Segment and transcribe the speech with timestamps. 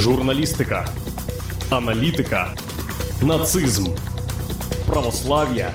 [0.00, 0.88] журналістика,
[1.70, 2.54] аналітика,
[3.22, 3.86] нацизм,
[4.86, 5.70] православ'я.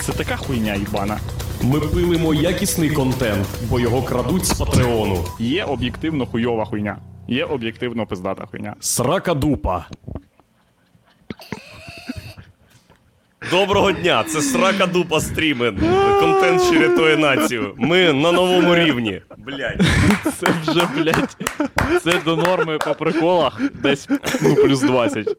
[0.00, 1.18] Це така хуйня їбана.
[1.62, 5.24] Ми пилимо якісний контент, бо його крадуть з Патреону.
[5.38, 6.98] Є об'єктивно хуйова хуйня.
[7.28, 8.74] Є об'єктивно пиздата хуйня.
[8.80, 9.86] Срака дупа.
[13.50, 15.78] Доброго дня, це срака дупа стрімен.
[16.20, 17.74] Контент, що рятує націю.
[17.76, 19.22] Ми на новому рівні.
[19.38, 19.80] Блять.
[20.38, 21.36] Це вже, блядь,
[22.02, 24.08] це до норми по приколах десь
[24.42, 25.36] ну, плюс 20.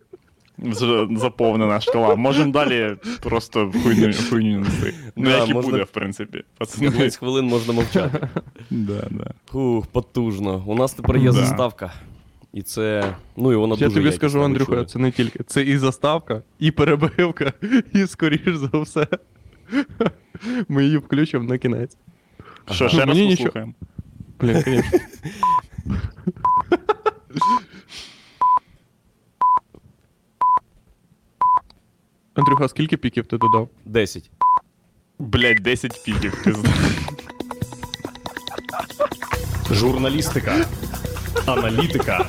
[0.57, 2.15] Вже заповнена шкала.
[2.15, 4.93] Можемо далі просто хуйню, хуйню нести.
[5.15, 6.43] Ну, Да, як і можна- буде, в принципі.
[6.57, 6.89] Пацани.
[6.89, 8.27] 15 хвилин можна мовчати.
[8.69, 9.31] Да, да.
[9.51, 10.63] Фух, потужно.
[10.67, 11.31] У нас тепер є Да.
[11.31, 11.93] заставка.
[12.53, 13.15] І це.
[13.37, 15.43] Ну і вона Я дуже тобі якісна, скажу, Андрюха, це не тільки.
[15.43, 17.53] Це і заставка, і перебивка,
[17.93, 19.07] і скоріш за все.
[20.67, 21.97] Ми її включимо на кінець.
[22.71, 23.73] Що, ще Ну, раз послухаємо?
[24.39, 24.99] Блін, звісно.
[32.33, 33.69] Андрюха, скільки піків ти додав?
[33.85, 34.31] 10.
[35.19, 36.69] Блядь, 10 піків, пизда.
[39.71, 40.65] Журналістика,
[41.45, 42.25] аналітика,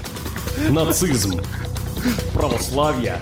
[0.70, 1.39] нацизм,
[2.34, 3.19] православ'я.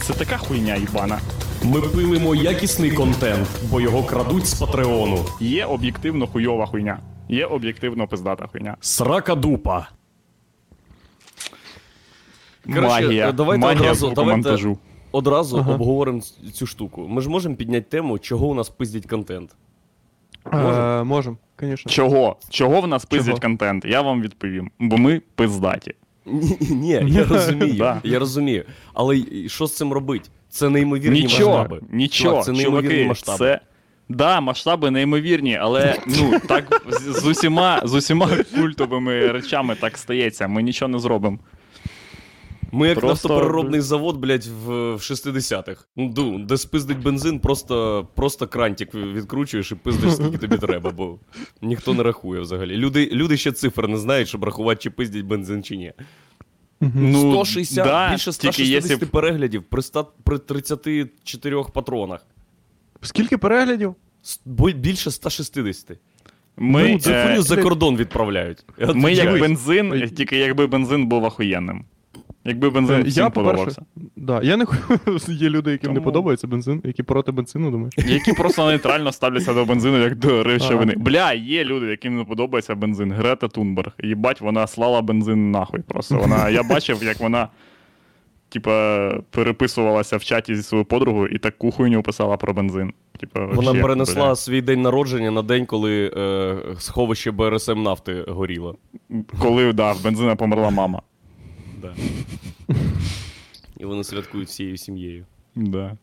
[0.00, 1.18] Це така хуйня їбана.
[1.62, 5.24] Ми пилимо якісний контент, бо його крадуть з Патреону.
[5.40, 6.98] Є об'єктивно хуйова хуйня.
[7.28, 8.76] Є об'єктивно пиздата хуйня.
[8.80, 9.88] Срака дупа.
[12.64, 13.32] Коротше, Магія.
[13.32, 14.78] давайте Магія одразу- звукомонтажу.
[15.12, 15.72] Одразу Ага.
[15.72, 16.20] обговоримо
[16.54, 17.06] цю штуку.
[17.08, 19.50] Ми ж можемо підняти тему, чого у нас пиздять контент.
[20.52, 21.92] Е, Можемо, звісно.
[21.92, 22.36] Чого?
[22.50, 23.84] Чого в нас пиздять контент?
[23.84, 24.70] Я вам відповім.
[24.78, 25.94] Бо ми пиздаті.
[26.26, 27.74] Ні, ні, я розумію.
[27.74, 28.00] Да.
[28.04, 28.64] Я розумію.
[28.94, 30.28] Але що з цим робити?
[30.48, 31.80] Це неймовірні Нічого, масштаби.
[31.92, 33.38] нічого, Чувак, це неймовірні чуваки, масштаби.
[33.38, 33.60] це.
[34.08, 40.48] Да, масштаби неймовірні, але ну так з, з усіма з усіма культовими речами так стається.
[40.48, 41.38] Ми нічого не зробимо.
[42.74, 45.84] Ми як Просто- нафтопереробний завод, блядь, в, в 60-х.
[45.96, 51.18] Ну, ду, де спиздить бензин, просто, просто крантик відкручуєш і пиздиш, скільки тобі треба, бо
[51.62, 52.76] ніхто не рахує взагалі.
[52.76, 55.92] Люди, люди ще цифр не знають, щоб рахувати, чи пиздять бензин, чи ні.
[56.80, 62.26] Ну, 160, да, більше 160 якщо переглядів при, ста, при 34 патронах.
[63.02, 63.94] Скільки переглядів?
[64.22, 64.40] С-
[64.74, 65.98] Більше 160.
[66.56, 68.64] Ми, ну, цю е, за кордон відправляють.
[68.94, 71.84] Ми як бензин, тільки якби бензин був охуєнним.
[72.44, 73.82] Якби бензин Е, всім Я, подобався.
[74.16, 74.66] да, я не
[75.28, 77.94] є люди, яким не подобається бензин, які проти бензину, думаєш?
[77.98, 80.92] Які просто нейтрально ставляться до бензину, як до речовини.
[80.96, 81.04] Ага.
[81.04, 83.12] Бля, є люди, яким не подобається бензин.
[83.12, 83.92] Грета Тунберг.
[84.02, 85.80] Їбать, вона слала бензин нахуй.
[85.80, 86.48] Просто вона.
[86.48, 87.48] Я бачив, як вона.
[88.48, 92.92] Типа, переписувалася в чаті зі своєю подругою і таку хуйню писала про бензин.
[93.20, 94.36] Типа, Вона вообще, перенесла бля.
[94.36, 98.76] свій день народження на день, коли е, сховище БРСМ нафти горіло.
[99.38, 101.02] Коли да, в бензина померла мама.
[101.82, 101.94] Да.
[103.76, 105.26] І вони святкують всією сім'єю.
[105.54, 105.96] Да.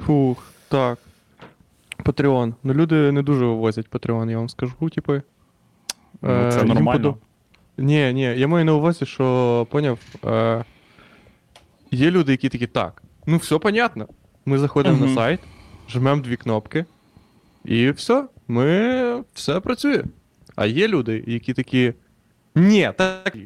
[0.00, 0.98] Фух, так.
[2.04, 2.54] Патреон.
[2.62, 5.22] Ну люди не дуже вивозять Патреон, я вам скажу, типи.
[6.22, 7.08] Ну, Е, це їм нормально.
[7.10, 7.16] подоб-
[7.78, 9.98] Ні, ні, я маю на увазі, що поняв.
[10.24, 10.64] Е,
[11.90, 14.08] є люди, які такі, так, ну все понятно.
[14.46, 15.06] Ми заходимо Мгм.
[15.08, 15.40] на сайт,
[15.88, 16.84] жмемо дві кнопки,
[17.64, 20.04] і все, ми все працює.
[20.56, 21.94] А є люди, які такі.
[22.54, 23.36] Ні, так.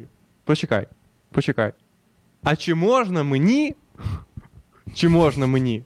[0.43, 0.87] Почекай,
[1.31, 1.71] почекай.
[2.43, 3.75] А чи можна мені?
[4.93, 5.83] Чи можна мені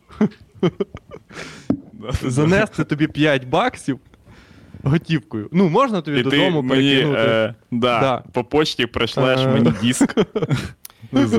[2.23, 3.99] занести тобі 5 баксів
[4.83, 5.49] готівкою?
[5.51, 7.21] Ну, можна тобі І ти додому мені перекинути.
[7.21, 8.23] е, да, Да.
[8.33, 9.47] по почті пришлеш Е.
[9.47, 10.15] мені диск.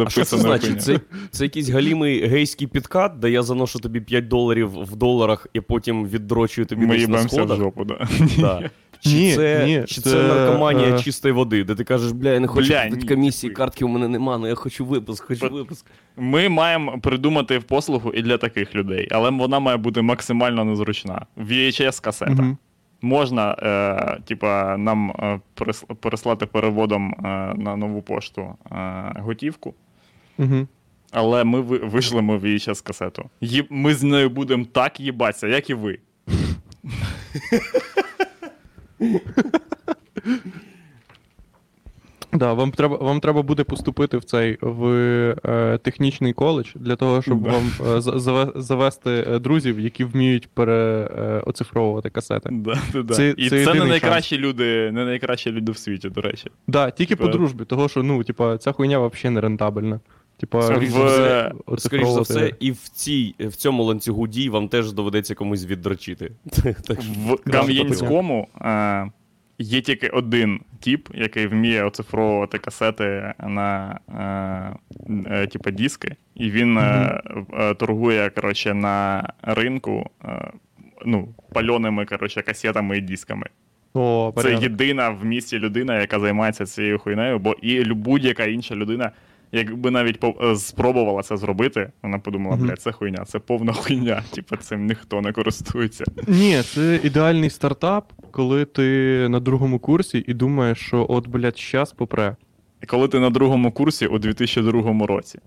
[0.06, 0.82] А що це значить?
[0.82, 1.00] Це,
[1.30, 6.06] це якийсь галімий гейський підкат, де я заношу тобі 5 доларів в доларах і потім
[6.08, 7.58] віддрочую тобі Ми десь на їбемося в сходах.
[7.58, 8.08] жопу, да.
[8.38, 8.70] Да.
[9.00, 12.28] Чи, Ні, це, ні, чи це, це, наркоманія е, чистої води, де ти кажеш, бля,
[12.30, 13.58] я не хочу Бля, платити комісії, типу.
[13.58, 15.86] картки у мене нема, але я хочу випуск, хочу випуск.
[16.16, 21.26] Ми маємо придумати послугу і для таких людей, але вона має бути максимально незручна.
[21.36, 22.32] VHS касета.
[22.32, 22.58] Мгм.
[23.02, 25.40] Можна, е, типа, нам е,
[26.00, 27.18] переслати переводом е,
[27.56, 28.76] на нову пошту е,
[29.16, 29.74] готівку,
[30.38, 30.68] Мгм.
[31.12, 33.24] але ми ви- вишлемо VHS касету.
[33.40, 35.98] Є- ми з нею будемо так їбатися, як і ви.
[42.32, 44.86] Да, вам треба, вам треба буде поступити в цей в
[45.44, 47.50] е, технічний коледж для того, щоб Да.
[47.50, 52.48] вам е, заве- завести е, друзів, які вміють переоцифровувати касети.
[52.52, 53.14] Да, да, да.
[53.14, 56.50] Це- і це це, не найкращі люди, не найкращі люди в світі, до речі.
[56.66, 60.00] Да, тільки по дружбі, того що ну, типа, ця хуйня взагалі не рентабельна.
[60.38, 64.68] Типа, за в- все- Скоріш за все, і в, цій, в цьому ланцюгу дій вам
[64.68, 66.32] теж доведеться комусь віддрочити.
[67.26, 69.10] В Кам'янському е,
[69.58, 73.98] є тільки один тіп, який вміє оцифровувати касети на
[75.28, 76.78] е, е, диски, і він
[77.78, 80.10] торгує коротше, на ринку
[81.06, 83.46] ну, пальоними коротше, касетами і дисками.
[83.94, 89.10] О, Це єдина в місті людина, яка займається цією хуйнею, бо і будь-яка інша людина,
[89.56, 94.22] якби навіть е, спробувала це зробити, вона подумала, блядь, це хуйня, це повна хуйня.
[94.34, 96.04] Типа цим ніхто не користується.
[96.28, 101.92] Ні, це ідеальний стартап, коли ти на другому курсі і думаєш, що от, блядь, щас
[101.92, 102.36] попре.
[102.86, 105.38] Коли ти на другому курсі у 2002 році.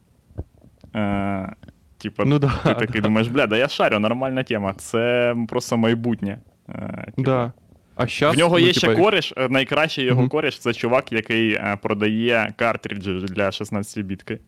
[0.96, 1.56] Е,
[1.98, 4.74] типа, Ну да, ти такий думаєш, бля, да я шарю, нормальна тема.
[4.74, 6.40] Це просто майбутнє.
[6.70, 7.54] Е, типа, Да.
[8.00, 10.30] А щас, В нього ну, є ще типа, кореш, е, найкращий його Мгм.
[10.30, 14.40] кореш це чувак, який е, продає картриджі для 16 бітки.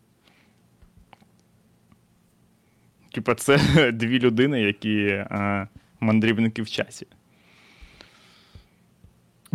[3.14, 3.58] Типа, це
[3.92, 5.68] дві людини, які е,
[6.00, 7.06] мандрівники в часі.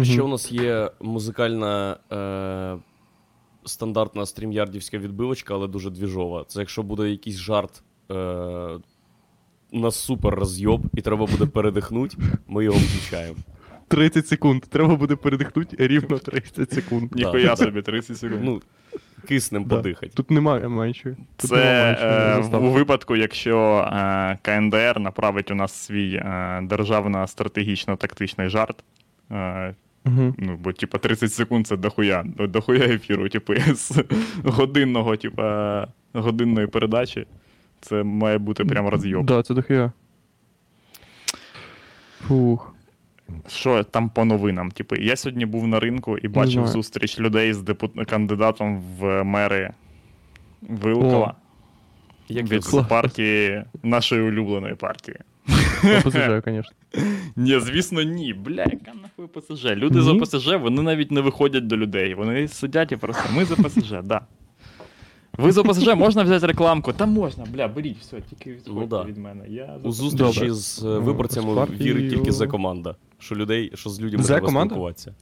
[0.03, 2.77] Ще у нас є музикальна е,
[3.65, 6.45] стандартна стрімярдівська відбивочка, але дуже двіжова.
[6.47, 8.15] Це якщо буде якийсь жарт е,
[9.71, 12.17] на супер розйоб, і треба буде передихнути,
[12.47, 13.38] ми його включаємо.
[13.87, 14.63] 30 секунд.
[14.69, 17.15] Треба буде передихнути рівно 30 секунд.
[17.15, 18.41] Ніхуя собі, 30 секунд.
[18.43, 18.61] Ну,
[19.27, 20.11] киснем подихати.
[20.15, 20.93] Тут немає.
[21.35, 28.83] Тут Це е, у випадку, якщо е, КНДР направить у нас свій е, державно-стратегічно-тактичний жарт.
[29.31, 29.75] Е,
[30.05, 30.35] Мгм.
[30.37, 34.03] ну, бо, типа, 30 секунд це дохуя, дохуя ефіру, типу, з
[34.43, 37.25] годинного, типа, годинної передачі.
[37.81, 39.25] Це має бути прям розйоб.
[39.25, 39.91] Да, це дохуя.
[42.27, 42.76] Фух.
[43.47, 44.71] Що там по новинам?
[44.71, 46.68] Типу, я сьогодні був на ринку і бачив знаю.
[46.68, 47.91] зустріч людей з депут...
[48.09, 49.74] кандидатом в мери
[50.62, 51.35] Вилкова.
[52.29, 52.83] Як від це?
[52.83, 55.18] партії нашої улюбленої партії.
[55.83, 56.71] ОПЗЖ, звісно.
[57.35, 58.33] Ні, звісно, ні.
[58.33, 59.65] Бля, яка нахуй ОПСЖ?
[59.65, 60.19] Люди з Ні?
[60.19, 62.13] ОПСЖ, вони навіть не виходять до людей.
[62.13, 64.21] Вони сидять і просто ми з ОПСЖ, да.
[65.37, 66.93] Ви з ОПСЖ можна взяти рекламку?
[66.93, 69.03] Та можна, бля, беріть, все, тільки відходьте Ну да.
[69.03, 69.45] від мене.
[69.49, 70.53] Я У зустрічі Добре.
[70.53, 72.95] з е, виборцями З вірить тільки за команда.
[73.19, 75.15] Що людей, що з людьми треба спілкуватися.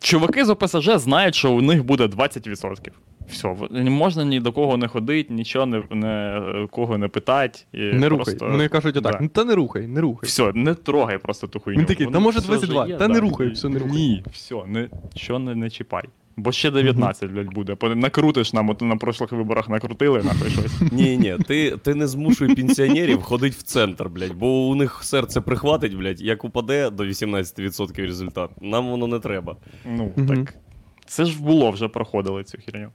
[0.00, 2.90] Чуваки з ОПСЖ знають, що у них буде 20%.
[3.28, 6.40] Все, в- не можна ні до кого не ходити, нічого не, не
[6.70, 7.58] кого не питати.
[7.72, 8.24] і Не рухай.
[8.24, 9.12] просто- Вони кажуть отак.
[9.12, 9.18] Да.
[9.22, 10.26] Ну та не рухай, не рухай.
[10.28, 11.78] Все, не трогай просто ту хуйню.
[11.80, 13.96] Він такий, «Та може все 22, є, та не рухай, все, не рухай».
[13.96, 16.04] Ні, все, не, що не, не чіпай.
[16.38, 17.74] Бо ще 19, блядь, буде.
[17.74, 20.80] По- Накрутиш нам, от на прошлих виборах накрутили, нахуй щось.
[20.92, 25.40] Ні, ні, ти, ти не змушуй пенсіонерів ходити в центр, блядь, бо у них серце
[25.40, 28.50] прихватить, блядь, як упаде до 18% результат.
[28.60, 29.56] Нам воно не треба.
[29.86, 30.54] Ну, так.
[31.06, 32.88] Це ж було, вже проходили цю херню.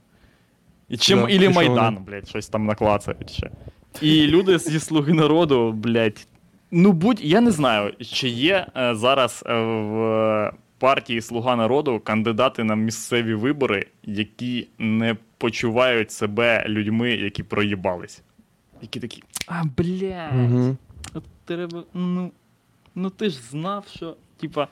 [0.88, 2.06] І чим Да, ілі Майдан, вони?
[2.06, 3.50] блядь, щось там наклацають ще.
[4.00, 6.26] І люди зі Слуги народу, блядь.
[6.70, 12.64] Ну, будь, я не знаю, чи є е, зараз е, в партії Слуга народу кандидати
[12.64, 18.22] на місцеві вибори, які не почувають себе людьми, які проїбались.
[18.82, 19.22] Які такі.
[19.46, 20.50] А, блядь.
[20.52, 20.76] Угу.
[21.14, 21.82] От треба.
[21.94, 22.30] Ну,
[22.94, 24.16] ну ти ж знав, що.
[24.40, 24.68] Типа.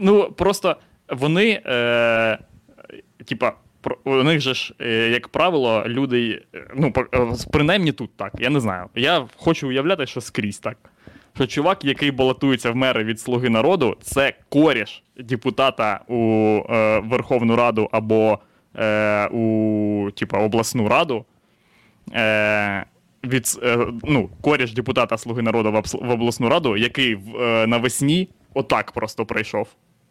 [0.00, 0.76] Ну, просто
[1.08, 1.62] вони.
[1.66, 2.38] Е,
[3.24, 3.52] типа,
[4.04, 6.42] у них же ж, е, як правило, люди.
[6.54, 8.32] е, Ну, е, принаймні тут так.
[8.38, 8.86] Я не знаю.
[8.94, 10.76] Я хочу уявляти, що скрізь так.
[11.34, 16.16] Що чувак, який балотується в мери від Слуги народу, це коріш депутата у
[16.70, 18.38] е, Верховну Раду або
[18.76, 21.24] е, у типа, обласну раду.
[22.14, 22.84] Е,
[23.24, 23.60] від,
[24.02, 27.18] ну, коріш депутата Слуги народу в, обласну раду, який
[27.66, 29.68] навесні отак просто прийшов.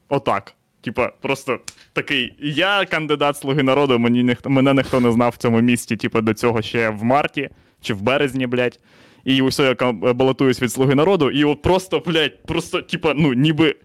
[0.10, 0.54] Отак.
[0.84, 1.60] Типа, просто
[1.94, 2.34] такий.
[2.40, 6.34] Я кандидат Слуги народу, мені ніхто, мене ніхто не знав в цьому місті, типа, до
[6.34, 7.50] цього ще в марті
[7.82, 8.80] чи в березні, блядь.
[9.26, 13.76] І усе я балотуюсь від Слуги народу, і от просто, блядь, просто, типа, ну, ніби.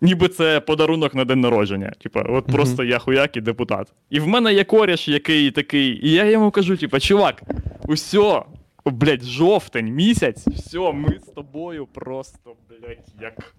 [0.00, 1.92] Ніби це подарунок на день народження.
[2.02, 3.92] Типа, от просто я хуяк і депутат.
[4.10, 6.06] І в мене є коріш, який такий.
[6.06, 7.42] І я йому кажу: типа, чувак,
[7.88, 8.46] усьо,
[8.84, 13.54] блядь, жовтень, місяць, все, ми з тобою просто, блядь, як.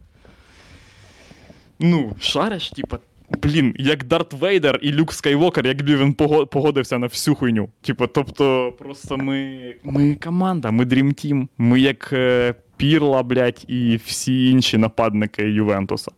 [1.80, 3.00] Ну, шариш, типа,
[3.44, 6.14] блін, як Дарт Вейдер і Люк Скайвокер, якби він
[6.46, 7.70] погодився на всю хуйню.
[7.82, 9.74] Типа, тобто, просто ми.
[9.84, 11.48] Ми команда, ми Dream Team.
[11.58, 16.12] Ми як е, Пірла, блядь, і всі інші нападники Ювентуса.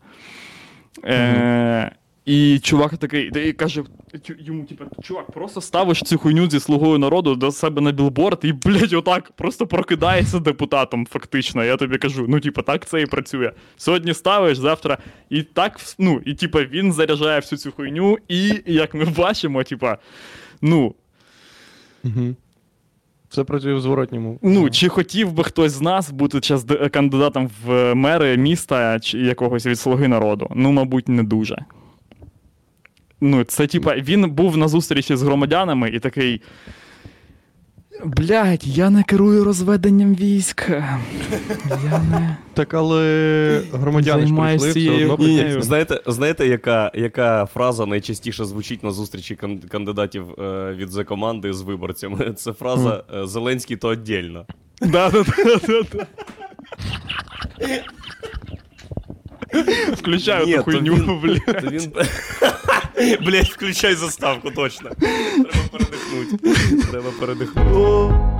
[1.05, 1.91] Е,
[2.29, 3.83] і чувак такий, та й каже
[4.39, 8.53] йому, типа, чувак, просто ставиш цю хуйню зі слугою народу до себе на білборд і,
[8.53, 11.63] блядь, отак просто прокидається депутатом, фактично.
[11.63, 13.51] Я тобі кажу, ну, типа, так це і працює.
[13.77, 14.97] Сьогодні ставиш, завтра.
[15.29, 19.97] І так, ну, і типа він заряджає всю цю хуйню, і як ми бачимо, типа,
[20.61, 20.95] ну,
[22.03, 22.35] Угу.
[23.29, 24.39] Все працює в зворотньому.
[24.41, 29.65] Ну, чи хотів би хтось з нас бути час кандидатом в мери міста чи якогось
[29.65, 30.47] від слуги народу?
[30.55, 31.57] Ну, мабуть, не дуже.
[33.21, 36.41] Ну, це типа, він був на зустрічі з громадянами і такий.
[38.05, 40.69] Блядь, я не керую розведенням військ.
[40.69, 42.37] Я не.
[42.53, 48.45] Так, але громадяни ж прийшли, все одно Ні, ні, знаєте, знаєте, яка, яка фраза найчастіше
[48.45, 49.35] звучить на зустрічі
[49.71, 52.33] кандидатів е, від за команди з виборцями?
[52.37, 54.45] Це фраза е, Зеленський то віддільно.
[54.81, 56.05] Да, да, да, да, да.
[59.93, 62.07] Включаю Ні, ту хуйню, він- блядь.
[63.25, 64.89] Блять, включай заставку, точно.
[64.99, 66.55] Треба передихнути.
[66.91, 68.38] Треба передихнути.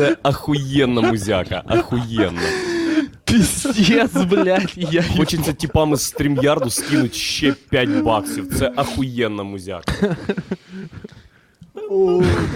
[0.00, 2.40] Це ахуєнна музяка, ахуєнна.
[3.24, 8.54] Піздец, блядь, я Хочеться типами з стрімярду скинуть ще 5 баксів.
[8.58, 10.16] Це ахуєнна музяка.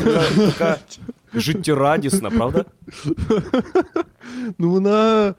[0.05, 0.77] Така, така
[1.35, 2.65] життєрадісна, правда?
[4.59, 5.35] Ну вона.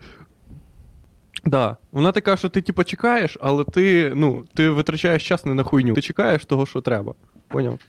[1.45, 1.77] Да.
[1.91, 5.93] Вона така, що ти типу чекаєш, але ти, ну, ти витрачаєш час не на хуйню.
[5.93, 7.13] Ти чекаєш того, що треба.
[7.47, 7.79] Поняв?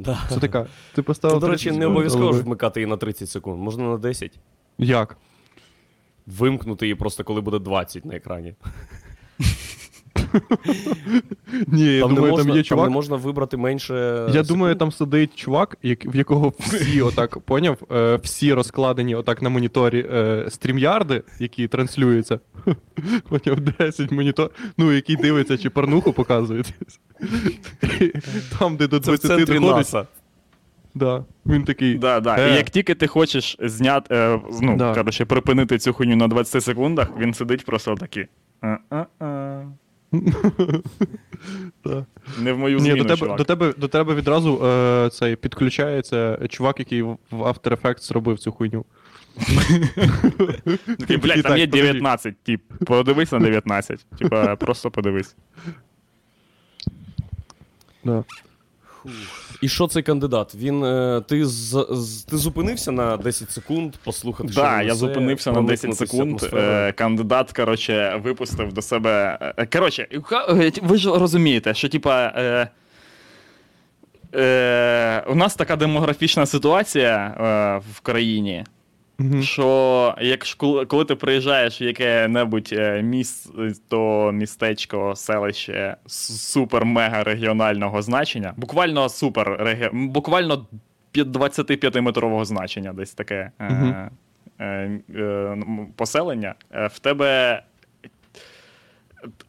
[0.00, 0.18] Да.
[0.28, 0.66] Це така.
[0.94, 1.40] Ти поставив.
[1.40, 4.38] До речі, не обов'язково але- ж вмикати її на 30 секунд, можна на 10.
[4.78, 5.16] Як?
[6.26, 8.54] Вимкнути її просто коли буде 20 на екрані.
[11.66, 12.88] Ні, я Там, думаю, не, можна, там є там чувак.
[12.88, 13.94] не можна вибрати менше.
[13.94, 14.46] Я секунд.
[14.46, 19.50] думаю, там сидить чувак, як, в якого всі отак, поняв, е, всі розкладені отак на
[19.50, 22.40] моніторі е, стрімярди, які транслюються.
[23.28, 26.74] Поняв, 10 монітор, ну, який дивиться, чи порнуху показують.
[28.58, 30.06] Там, де до Це в 20 центрі доходить, НАСА.
[30.94, 31.94] да, він такий.
[31.98, 32.36] Да, да.
[32.38, 32.50] Е.
[32.52, 34.94] І як тільки ти хочеш зняти, е, ну, Да.
[34.94, 38.26] коротше, припинити цю хуйню на 20 секундах, він сидить просто такий.
[38.60, 39.62] «А-а-а».
[42.38, 43.38] Не в мою Ні, зміну, до тебе, чувак.
[43.38, 48.52] до, тебе, до тебе відразу е, цей, підключається чувак, який в After Effects зробив цю
[48.52, 48.84] хуйню.
[50.98, 51.86] Такий, блядь, там Так, є подожди.
[51.86, 54.06] 19, тип, подивись на 19.
[54.18, 55.36] Типа, просто подивись.
[58.04, 58.24] Да.
[59.62, 60.54] І що цей кандидат?
[60.54, 60.84] Він.
[60.84, 65.62] е, ти, з, з- ти зупинився на 10 секунд послухати, що Так, я зупинився на
[65.62, 66.28] 10 секунд.
[66.30, 66.68] атмосферою?
[66.70, 69.38] Е, кандидат, коротше, випустив до себе.
[69.56, 72.32] е, Коротше, е, ви ж розумієте, що типа.
[74.34, 77.42] Е, у нас така демографічна ситуація е,
[77.92, 78.64] в країні.
[79.20, 79.42] Мгм.
[79.42, 89.08] Що якщо коли, ти приїжджаєш в яке-небудь е, місто, містечко, селище супер-мега регіонального значення, буквально
[89.08, 90.66] супер буквально
[91.14, 93.94] 25-метрового значення, десь таке е, Мгм.
[94.58, 94.64] е,
[95.14, 97.62] е, м, поселення, е, в тебе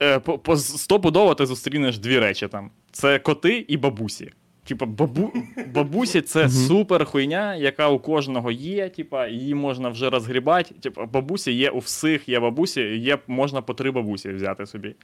[0.01, 4.31] е, по, по стопудово ти зустрінеш дві речі там: це коти і бабусі.
[4.71, 5.33] Типа, бабу...
[5.73, 8.89] бабусі це супер хуйня, яка у кожного є.
[8.89, 10.75] Типа, її можна вже розгрібати.
[10.81, 14.95] Типа, бабусі є у всіх, є бабусі, є можна по три бабусі взяти собі.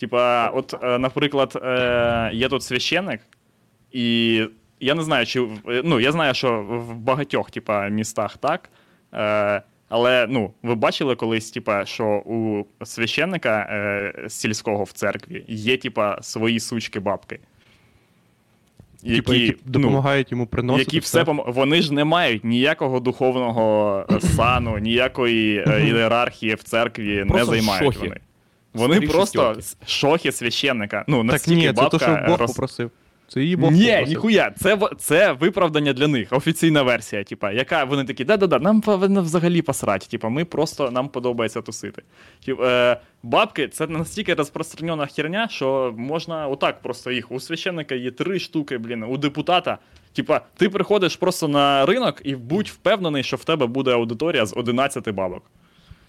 [0.00, 3.20] Типа, от, е, наприклад, е, є тут священник,
[3.92, 4.40] і
[4.80, 8.70] я не знаю, чи е, ну, я знаю, що в багатьох типа, містах так.
[9.88, 16.58] Але ну, ви бачили колись, типа, що у священника сільського в церкві є, типа, свої
[16.58, 17.38] сучки-бабки.
[19.06, 20.80] Типа, які ну, допомагають йому приносити.
[20.84, 21.42] які все пом...
[21.46, 27.84] вони ж не мають ніякого духовного е, сану, ніякої е, ієрархії в церкві не займають
[27.94, 27.98] шохи.
[28.08, 28.20] вони.
[28.74, 29.86] Вони Старі просто шестерки.
[29.92, 31.04] шохи священника.
[31.08, 32.90] Ну, Так ні, це бабка то, що Бог роз- попросив.
[33.28, 34.08] Це її Бог Ні, попросив.
[34.08, 39.22] ніхуя, це, це виправдання для них, офіційна версія, типа, яка вони такі, да-да-да, нам повинно
[39.22, 40.06] взагалі посрати.
[40.06, 42.02] Типа, ми просто нам подобається тусити.
[42.44, 47.32] Тип, е, бабки це настільки розпространена херня, що можна отак просто їх.
[47.32, 49.78] У священника є три штуки, блін, у депутата.
[50.12, 54.56] Типа, ти приходиш просто на ринок і будь впевнений, що в тебе буде аудиторія з
[54.56, 55.42] 11 бабок.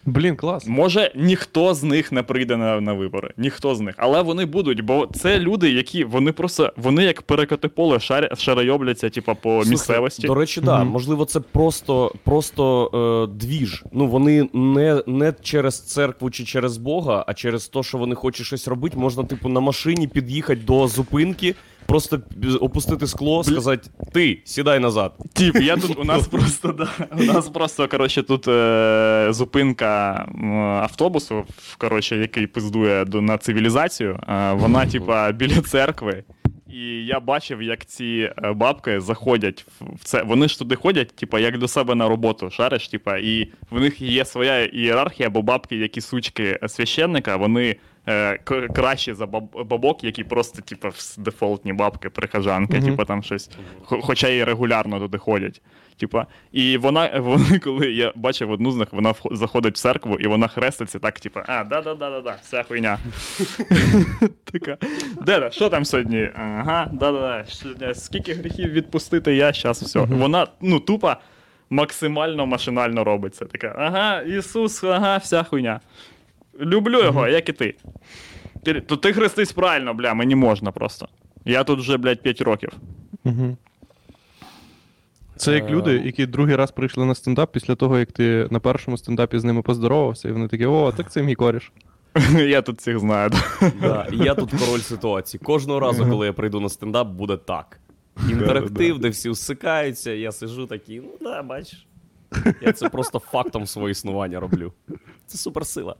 [0.06, 0.68] Блін, клас.
[0.68, 4.82] Може, ніхто з них не прийде на, на вибори, ніхто з них, але вони будуть,
[4.82, 9.70] бо це люди, які вони просто вони як перекоти поле шар, шарайобляться, типа по Слухай,
[9.70, 10.28] місцевості.
[10.28, 10.78] До речі, да.
[10.84, 10.88] Мгм.
[10.88, 12.92] Можливо, це просто, просто
[13.34, 13.84] е, двіж.
[13.92, 18.46] Ну, вони не, не через церкву чи через Бога, а через те, що вони хочуть
[18.46, 18.98] щось робити.
[18.98, 22.22] Можна, типу, на машині під'їхати до зупинки, Просто
[22.62, 25.14] опустити скло, сказати, ти, сідай назад.
[25.34, 26.90] Тіп, я тут у нас просто да,
[27.20, 30.26] у нас просто коротше тут е, зупинка
[30.84, 31.44] автобусу,
[31.78, 34.20] коротше, який пиздує до на цивілізацію.
[34.30, 36.24] Е, вона, типа, біля церкви.
[36.76, 40.24] І я бачив, як ці е, бабки заходять в це.
[40.24, 44.02] Вони ж туди ходять, типа, як до себе на роботу, шариш, типа, і в них
[44.02, 47.76] є своя ієрархія, бо бабки, які сучки священника, вони
[48.08, 49.26] е, к- кращі за
[49.66, 52.86] бабок, які просто, типа, вс- дефолтні бабки, прихожанки, Мгм.
[52.86, 53.50] типа там щось.
[53.84, 55.62] Хо- Хоча і регулярно туди ходять.
[55.98, 60.28] Типа, і вона, вони, коли я бачив одну з них, вона заходить в церкву і
[60.28, 62.98] вона хреститься так, типа, а, да-да-да-да-да, вся хуйня.
[64.52, 64.78] Така.
[65.22, 66.30] Деда, що там сьогодні?
[66.36, 67.94] Ага, да-да-да.
[67.94, 70.00] Скільки гріхів відпустити, я щас все.
[70.00, 71.14] Вона, ну, тупо
[71.70, 73.46] максимально машинально робить це.
[73.46, 75.80] Така, ага, Ісус, ага, вся хуйня.
[76.60, 77.76] Люблю його, як і ти.
[78.64, 81.08] Ти, то ти хрестись правильно, бля, мені можна просто.
[81.46, 82.70] Я тут вже, блядь, 5 років.
[83.24, 83.58] Угу.
[85.38, 88.60] Це як Е, люди, які другий раз прийшли на стендап після того, як ти на
[88.60, 91.72] першому стендапі з ними поздоровався, і вони такі, о, так це мій коріш.
[92.34, 93.30] Я тут всіх знаю.
[93.82, 94.08] да.
[94.12, 95.42] Я тут король ситуації.
[95.44, 97.80] Кожного разу, коли я прийду на стендап, буде так.
[98.32, 101.86] Інтерактив, де всі усикаються, я сиджу такий, ну да, бачиш.
[102.62, 104.74] Я це просто фактом свого існування роблю.
[105.28, 105.96] Це суперсила.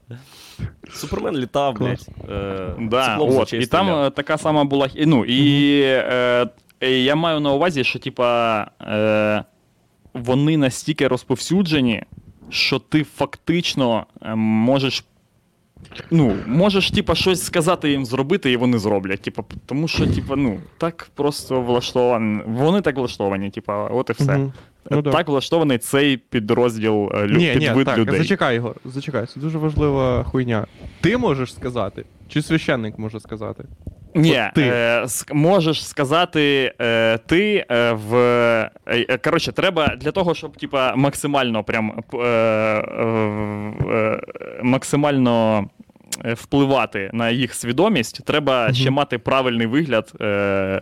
[0.94, 2.08] Супермен літав, блядь.
[2.30, 4.90] Е, Да, от, і там е, така сама була.
[4.98, 6.48] Ну, і е,
[6.82, 9.44] я маю на увазі, що, типа, е,
[10.14, 12.04] вони настільки розповсюджені,
[12.50, 15.06] що ти фактично можеш.
[16.12, 19.22] Ну, можеш, типа, щось сказати їм зробити, і вони зроблять.
[19.22, 22.42] Типа, тому що, типа, ну, так просто влаштовані.
[22.48, 24.38] Вони так влаштовані, типа, от і все.
[24.38, 24.54] Мгм.
[24.92, 25.12] Ну, да.
[25.12, 28.18] так влаштований цей підрозділ е, лю- Ні, ні, так, людей.
[28.20, 30.66] зачекай, Ігор, зачекай, це дуже важлива хуйня.
[31.02, 33.64] Ти можеш сказати, чи священник може сказати?
[34.16, 34.62] Ні, ти.
[34.62, 38.16] Е, можеш сказати е, ти е, в.
[38.16, 42.28] Е, е, коротше, треба для того, щоб типа, максимально прям е, е,
[43.92, 44.22] е,
[44.64, 45.66] максимально
[46.26, 50.14] е, впливати на їх свідомість, треба ще мати правильний вигляд.
[50.22, 50.82] Е,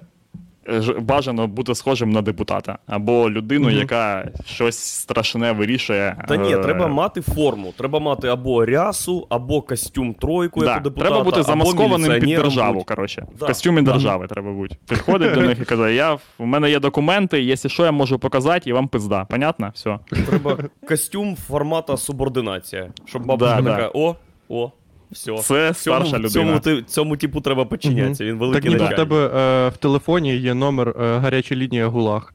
[1.00, 3.78] Бажано бути схожим на депутата або людину, Мгм.
[3.78, 6.24] яка щось страшне вирішує.
[6.28, 7.74] Та ні, е, треба мати форму.
[7.78, 12.30] Треба мати або рясу, або костюм тройку, як Да, у депутата, треба бути замаскованим під
[12.38, 13.26] державу, коротше.
[13.40, 13.46] Да.
[13.46, 14.76] В костюмі держави треба бути.
[14.90, 18.70] Підходить до них і каже: я, у мене є документи, якщо що, я можу показати,
[18.70, 19.26] і вам пизда.
[19.26, 19.72] Понятно?
[19.76, 20.00] Все.
[20.30, 22.88] Треба костюм формата субординація.
[23.06, 23.76] Щоб бабуся Да, да.
[23.76, 24.16] така, о,
[24.50, 24.72] о,
[25.14, 25.38] все.
[25.38, 26.60] Це старша людина.
[26.60, 28.24] Цьому, цьому типу треба підчинятися.
[28.24, 32.34] Він Так великий ніби в тебе е, в телефоні є номер е, гаряча лінія Гулаг.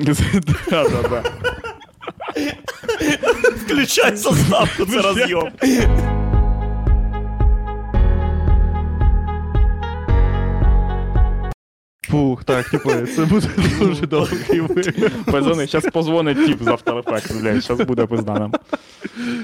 [0.00, 0.14] Да,
[0.70, 1.22] да, да.
[3.64, 5.48] Включай заставку, це розйом.
[12.10, 13.46] Фух, так, типу, це буде
[13.80, 14.92] дуже довгий випуск.
[15.24, 18.52] Пацани, зараз позвонить тип з After Effects, блядь, зараз буде пизда нам.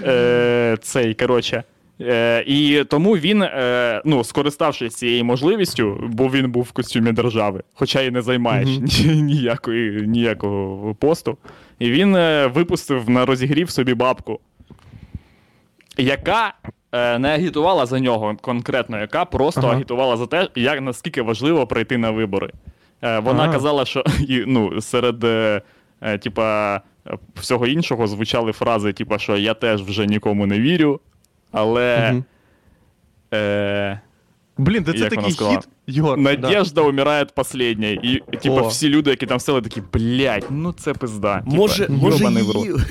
[0.04, 1.64] Е, цей, коротше.
[2.00, 7.62] Е, і тому він, е, ну, скориставшись цією можливістю, бо він був в костюмі держави,
[7.74, 8.84] хоча і не займає Мгм.
[8.84, 11.36] ні- ніякої, ніякого посту.
[11.78, 14.40] І він е, випустив на розігрів собі бабку,
[15.98, 16.54] яка
[16.92, 19.72] е, не агітувала за нього конкретно, яка просто Ага.
[19.76, 22.50] агітувала за те, як наскільки важливо прийти на вибори.
[23.02, 23.52] Е, вона Ага.
[23.52, 25.24] казала, що і, ну, серед
[26.20, 26.80] типа,
[27.34, 31.00] всього іншого звучали фрази, типа, що я теж вже нікому не вірю,
[31.52, 32.10] але.
[32.12, 32.24] Мгм.
[33.34, 34.00] Е,
[34.58, 35.68] Блін, де це Як такий хід?
[35.88, 36.16] Да.
[36.16, 38.00] Надежда умирає последней.
[38.02, 41.40] І, типа, всі люди, які там сели, такі, блядь, ну це пизда.
[41.40, 42.64] Типа, Може, може, в рот.
[42.64, 42.86] їв.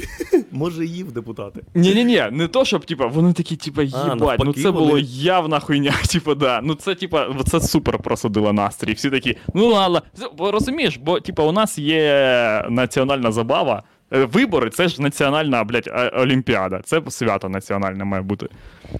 [0.51, 1.61] може їв депутати.
[1.75, 5.93] Ні-ні-ні, не то, щоб, типа, вони такі, типа, їбать, ну це було вони- явна хуйня,
[6.11, 6.61] типа, да.
[6.63, 8.93] Ну це, типа, це супер просудило настрій.
[8.93, 10.01] Всі такі, ну ладно.
[10.39, 13.83] Розумієш, бо, типа, у нас є національна забава.
[14.13, 16.81] Е, Вибори це ж національна, блядь, олімпіада.
[16.85, 18.47] Це свято національне має бути.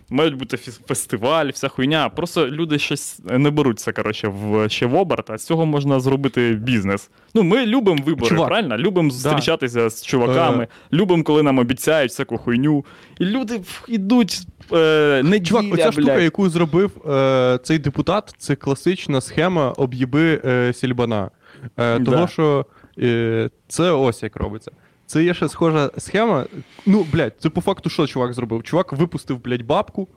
[0.10, 2.10] Мають бути фестиваль, вся хуйня.
[2.10, 6.52] Просто люди щось не беруться, коротше, в, ще в оберт, а з цього можна зробити
[6.62, 7.10] бізнес.
[7.34, 8.78] Ну, ми любимо вибори, Чувак, правильно?
[8.78, 10.68] Любимо зустрічатися з чуваками, Е.
[10.94, 12.86] любимо, коли нам обіцяють всяку хуйню.
[13.20, 14.40] І люди йдуть
[14.74, 15.94] е, неділя, Чувак, оця блядь.
[15.94, 21.30] штука, яку зробив е, цей депутат, це класична схема об'їби е, сільбана.
[21.78, 22.12] Е, Да.
[22.12, 22.66] Того, що
[23.00, 24.72] е, це ось як робиться.
[25.08, 26.46] Це є ще схожа схема.
[26.86, 28.64] Ну, блядь, це по факту що чувак зробив?
[28.64, 30.08] Чувак випустив, блядь, бабку.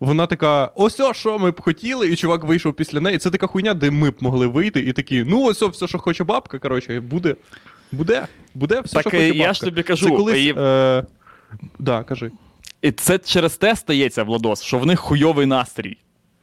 [0.00, 3.18] Вона така, ось о, що ми б хотіли, і чувак вийшов після неї.
[3.18, 6.24] Це така хуйня, де ми б могли вийти, і такі, ну ось все, що хоче
[6.24, 7.36] бабка, коротше, буде.
[7.92, 9.44] Буде, буде все, Так, що хоче е, бабка.
[9.44, 11.04] я ж тобі кажу, Це колись, і- е,
[11.78, 12.30] да, кажи.
[12.82, 15.96] І це через те стається, Владос, що в них хуйовий настрій.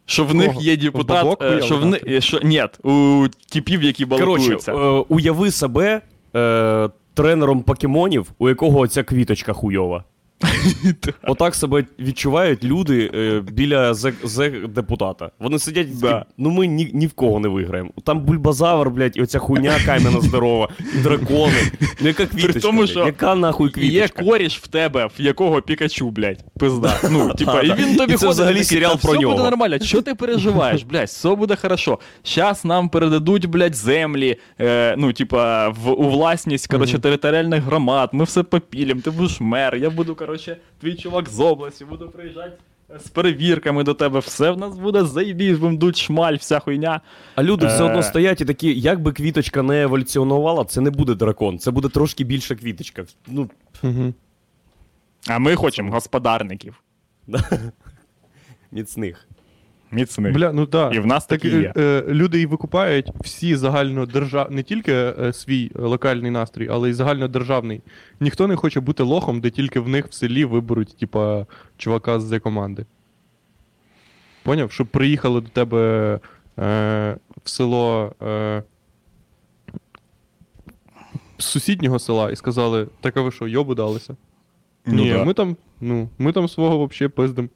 [0.06, 4.06] Що в них є депутат, бабок е, що в них, що ні, у типів, які
[4.06, 4.74] Коротше, е,
[5.08, 6.02] уяви себе
[6.36, 10.04] е, тренером покемонів, у якого ця квіточка хуйова.
[11.23, 15.32] Отак себе відчувають люди е, біля зе- депутата.
[15.39, 17.89] Вони сидять і такі, ну ми ні, ні в кого не виграємо.
[18.04, 21.71] Там бульбазавр, блядь, і оця хуйня кам'яна здорова, і дракони.
[22.01, 26.10] Ну яка квіточка, тому, що яка нахуй І є коріш в тебе, в якого Пікачу,
[26.10, 26.99] блядь, пизда.
[27.12, 29.34] Ну, типа, і він тобі І це ходить, взагалі серіал «Та про все нього».
[29.34, 31.99] буде нормально, що ти переживаєш, блядь, все буде хорошо.
[32.23, 38.23] Щас нам передадуть, блядь, землі, е, ну, типа, в, у власність, коротше, територіальних громад, ми
[38.23, 40.31] все попілім, ти будеш мер, я буду, коротше,
[40.82, 42.52] твій чувак з області, буду приїжджати
[42.96, 47.02] е, з перевірками до тебе, все в нас буде заїбіш, будем дуть шмаль, вся хуйня.
[47.36, 47.84] А люди все Е.
[47.84, 51.89] одно стоять і такі, як би квіточка не еволюціонувала, це не буде дракон, це буде
[51.89, 53.06] трошки більша квіточка.
[53.28, 53.50] Ну,
[53.84, 54.13] Угу.
[55.28, 56.84] А ми хочемо господарників,
[58.72, 59.28] міцних.
[59.91, 60.34] Міцних.
[60.34, 60.89] Бля, ну да.
[60.89, 61.73] І в нас так такі є.
[61.77, 64.51] е, люди і викупають всі загальнодержав...
[64.51, 67.82] не тільки е, свій е, локальний настрій, але й загальнодержавний.
[68.19, 71.45] Ніхто не хоче бути лохом, де тільки в них в селі виберуть, типа,
[71.77, 72.86] чувака з команди.
[74.43, 74.71] Поняв?
[74.71, 76.13] Щоб приїхали до тебе
[76.60, 78.63] е, в село е,
[81.38, 84.15] з сусіднього села і сказали: так а ви що, йобу далися?
[84.86, 85.25] Ну Ні, да.
[85.25, 87.49] ми там, ну, ми там свого взагалі пиздим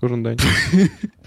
[0.00, 0.38] кожен день.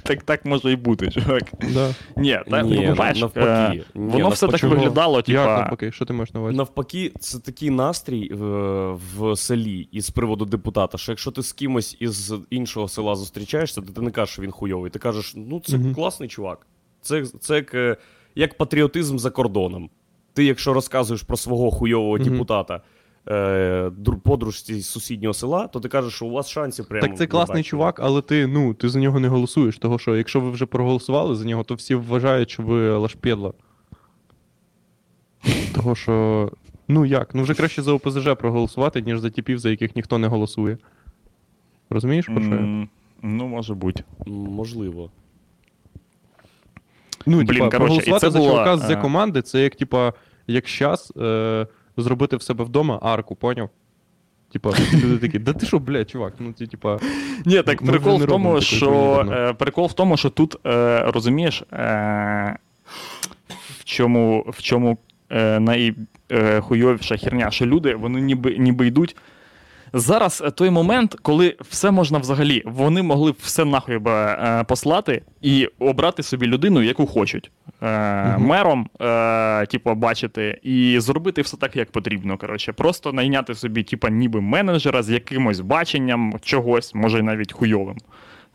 [0.04, 1.44] Так, так може і бути, чувак.
[1.74, 1.96] да.
[2.18, 3.48] Ні, так, Ні, ну, бачиш, навпаки.
[3.48, 4.76] е, Ні, воно все так навпаки.
[4.76, 5.46] виглядало, Як типа.
[5.46, 6.58] навпаки, що ти маєш на увазі?
[6.58, 8.46] Навпаки, це такий настрій в,
[8.94, 13.94] в селі із приводу депутата, що якщо ти з кимось із іншого села зустрічаєшся, то
[13.94, 14.92] ти не кажеш, що він хуйовий.
[14.92, 15.94] Ти кажеш, ну це Мгм.
[15.96, 16.68] класний чувак.
[17.02, 17.98] Це, це як, е,
[18.36, 19.90] як патріотизм за кордоном.
[20.34, 22.24] Ти, якщо розказуєш про свого хуйового Мгм.
[22.30, 22.82] депутата
[23.30, 23.92] е,
[24.24, 27.08] подружці з сусіднього села, то ти кажеш, що у вас шансів прямо.
[27.08, 29.78] Так це класний чувак, але ти, ну, ти за нього не голосуєш.
[29.78, 33.54] Того що якщо ви вже проголосували за нього, то всі вважають, що ви лашпєдла.
[35.76, 36.52] Того що.
[36.88, 37.36] Ну як?
[37.36, 40.78] Ну вже краще за ОПЗЖ проголосувати, ніж за типів, за яких ніхто не голосує.
[41.90, 42.88] Розумієш, про що я?
[43.22, 44.04] Ну, може бути.
[44.28, 45.10] Можливо.
[47.26, 49.64] Ну, Блін, типа, коротше, і проголосувати це за була, чувака з е, з команди, це
[49.64, 50.14] як, типа,
[50.48, 53.70] як щас е, зробити в себе вдома арку, поняв?
[54.52, 56.34] Типа, люди такі, да ти що, блядь, чувак?
[56.40, 57.00] Ну, ти, типа.
[57.46, 59.34] Ні, так Ми вже прикол не в тому, що давно.
[59.34, 62.58] е, прикол в тому, що тут е, розумієш, е,
[63.80, 64.98] в чому, в чому
[65.30, 69.16] е, найхуйовіша херня, що люди вони ніби, ніби йдуть.
[69.94, 75.22] Зараз е, той момент, коли все можна взагалі, вони могли все нахуй би, е, послати
[75.42, 77.52] і обрати собі людину, яку хочуть.
[77.84, 78.38] Е.
[78.38, 82.38] Мером, е, типу, бачити, і зробити все так, як потрібно.
[82.38, 87.98] Коротше, просто найняти собі, типу, ніби менеджера з якимось баченням чогось, може навіть хуйовим.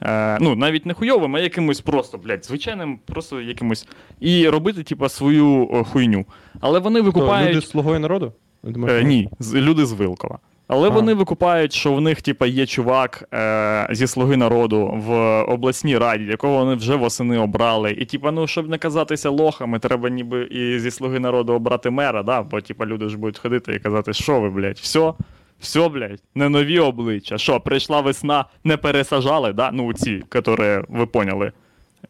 [0.03, 3.89] Е, ну, навіть не хуйовим, а якимось просто, блядь, звичайним, просто якимось.
[4.21, 6.25] І робити, типу, свою о, хуйню.
[6.61, 7.51] Але вони Хто, викупають.
[7.51, 8.33] люди з слугою народу?
[8.63, 10.39] Маєш Е, ні, з- люди з Вилкова.
[10.69, 10.91] Але А.
[10.91, 16.25] вони викупають, що в них, типа, є чувак е, зі Слуги народу в обласній раді,
[16.25, 17.91] якого вони вже восени обрали.
[17.93, 22.23] І, типа, ну, щоб не казатися лохами, треба ніби і зі Слуги народу обрати мера,
[22.23, 22.43] да?
[22.43, 25.13] бо типа, люди ж будуть ходити і казати, що ви, блядь, все,
[25.61, 27.39] все, блядь, не нові обличчя.
[27.39, 29.71] Що, прийшла весна, не пересажали, да?
[29.73, 30.53] Ну, ці, які
[30.89, 31.53] ви поняли.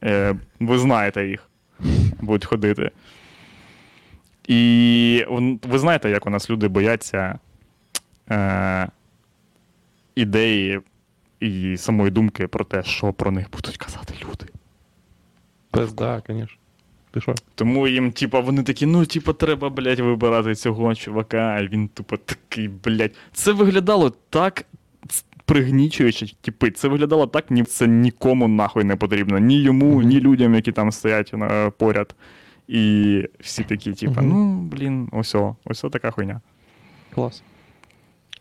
[0.05, 1.49] Е, ви знаєте їх.
[2.21, 2.91] Будуть ходити.
[4.49, 5.25] І
[5.63, 7.39] ви знаєте, як у нас люди бояться
[8.31, 8.89] е,
[10.15, 10.81] ідеї
[11.41, 14.47] і самої думки про те, що про них будуть казати люди.
[15.71, 16.47] Пизда, звісно.
[17.11, 17.35] Ти що?
[17.55, 22.17] Тому їм, типа, вони такі, ну, типа, треба, блядь, вибирати цього чувака, а він, тупо,
[22.17, 23.13] такий, блядь.
[23.33, 24.67] Це виглядало так
[25.47, 29.39] пригнічуюче, типи, це виглядало так, ні це нікому нахуй не потрібно.
[29.39, 32.15] Ні йому, ні людям, які там стоять е, поряд.
[32.69, 35.35] І всі такі, типа, ну, блін, ось,
[35.65, 36.41] ось така хуйня.
[37.15, 37.43] Клас.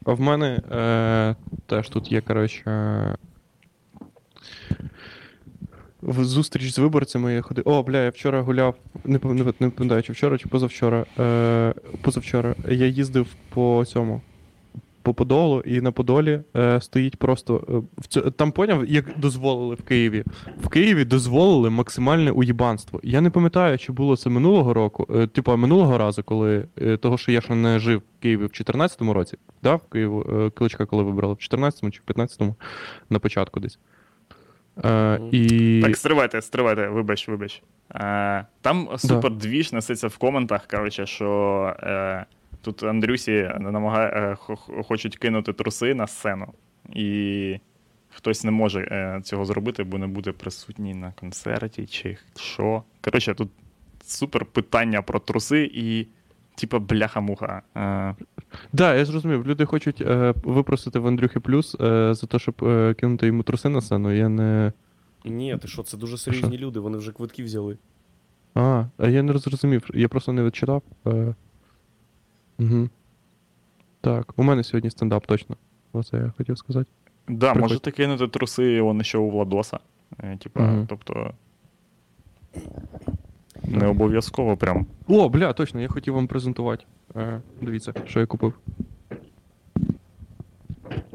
[0.06, 3.15] А в мене е, теж тут є, коротше.
[6.02, 7.63] Зустріч з виборцями я ходив.
[7.68, 8.76] О, бля, я вчора гуляв.
[9.04, 11.06] Не, пам- не, не пам'ятаю, чи вчора, чи позавчора.
[11.20, 14.22] Е, позавчора я їздив по цьому.
[15.06, 17.63] По Подолу, і на Подолі е, стоїть просто.
[17.70, 20.24] Е, в цьо- там поняв, як дозволили в Києві.
[20.62, 23.00] В Києві дозволили максимальне уїбанство.
[23.04, 27.18] Я не пам'ятаю, чи було це минулого року, е, типу минулого разу, коли е, того,
[27.18, 30.86] що я ще не жив в Києві в 2014 році, да, в Києву е, Кличка,
[30.86, 32.56] коли вибрали, в 14-му чи в 15-му,
[33.10, 33.80] на початку десь.
[34.86, 35.82] Е, і...
[35.84, 37.63] Так, стривайте, стривайте, вибач, вибач.
[37.96, 42.26] Е, там супер двіж несеться в коментах, коротше, що е,
[42.65, 46.54] тут Андрюсі намагає, е, хо- хо- хочуть кинути труси на сцену.
[46.93, 47.60] І
[48.10, 52.84] хтось не може е, цього зробити, бо не буде присутній на концерті, чи що.
[53.01, 53.49] Коротше, тут
[54.06, 56.08] супер питання про труси і,
[56.56, 57.62] типа, бляха-муха.
[57.78, 58.15] Е,
[58.73, 59.47] Да, я зрозумів.
[59.47, 63.69] Люди хочуть е, випросити в Андрюхи плюс е, за те, щоб е, кинути йому труси
[63.69, 64.12] на сцену.
[64.12, 64.73] Я не.
[65.25, 67.78] Ні, ти що, це дуже серйозні люди, вони вже квитки взяли.
[68.56, 69.89] А, а я не зрозумів.
[69.93, 70.82] Я просто не відчитав.
[71.08, 71.36] Е...
[72.60, 72.89] Угу.
[74.02, 75.56] Так, у мене сьогодні стендап точно.
[75.94, 76.89] Оце я хотів сказати.
[77.28, 77.62] да, Приходь.
[77.62, 79.80] можете кинути труси, вони ще у Владоса.
[80.24, 80.86] Е, типа, Мгм.
[80.89, 81.32] тобто.
[83.63, 84.86] Не обов'язково прям.
[85.08, 86.86] О, бля, точно, я хотів вам презентувати.
[87.15, 88.54] Е, дивіться, що я купив.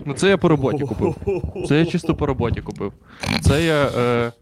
[0.04, 1.14] Ну, це я по роботі купив.
[1.68, 2.92] Це я чисто по роботі купив.
[3.40, 4.32] Це я е,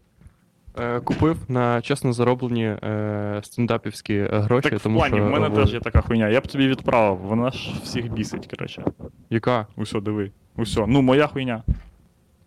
[0.79, 5.25] е, купив на чесно зароблені е, стендапівські гроші, Так в плані, що.
[5.25, 6.29] в мене е, теж є така хуйня.
[6.29, 8.83] Я б тобі відправив, вона ж всіх бісить, коротше.
[9.29, 9.67] Яка?
[9.75, 10.31] Усьо, диви.
[10.55, 10.85] Усьо.
[10.87, 11.63] Ну, моя хуйня.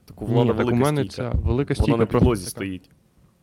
[0.04, 1.14] Так у влада Ні, так у велика мене стійка.
[1.32, 1.90] ця велика стійка.
[1.92, 2.50] Вона на просто підлозі така.
[2.50, 2.90] стоїть.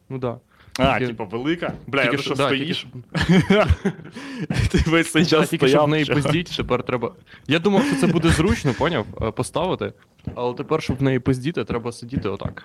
[0.09, 0.37] Ну да.
[0.79, 1.73] А, Тільки- типа, велика?
[1.87, 2.87] Бля, Тільки я що- що да, стоїш?
[4.71, 5.89] Ти весь цей час тільки щоб в стояв.
[5.89, 6.13] неї що?
[6.13, 7.11] пиздіть, тепер треба.
[7.47, 9.05] Я думав, що це буде зручно, поняв?
[9.21, 9.93] е, Поставити.
[10.35, 12.63] Але тепер, щоб в неї пиздіти, треба сидіти отак.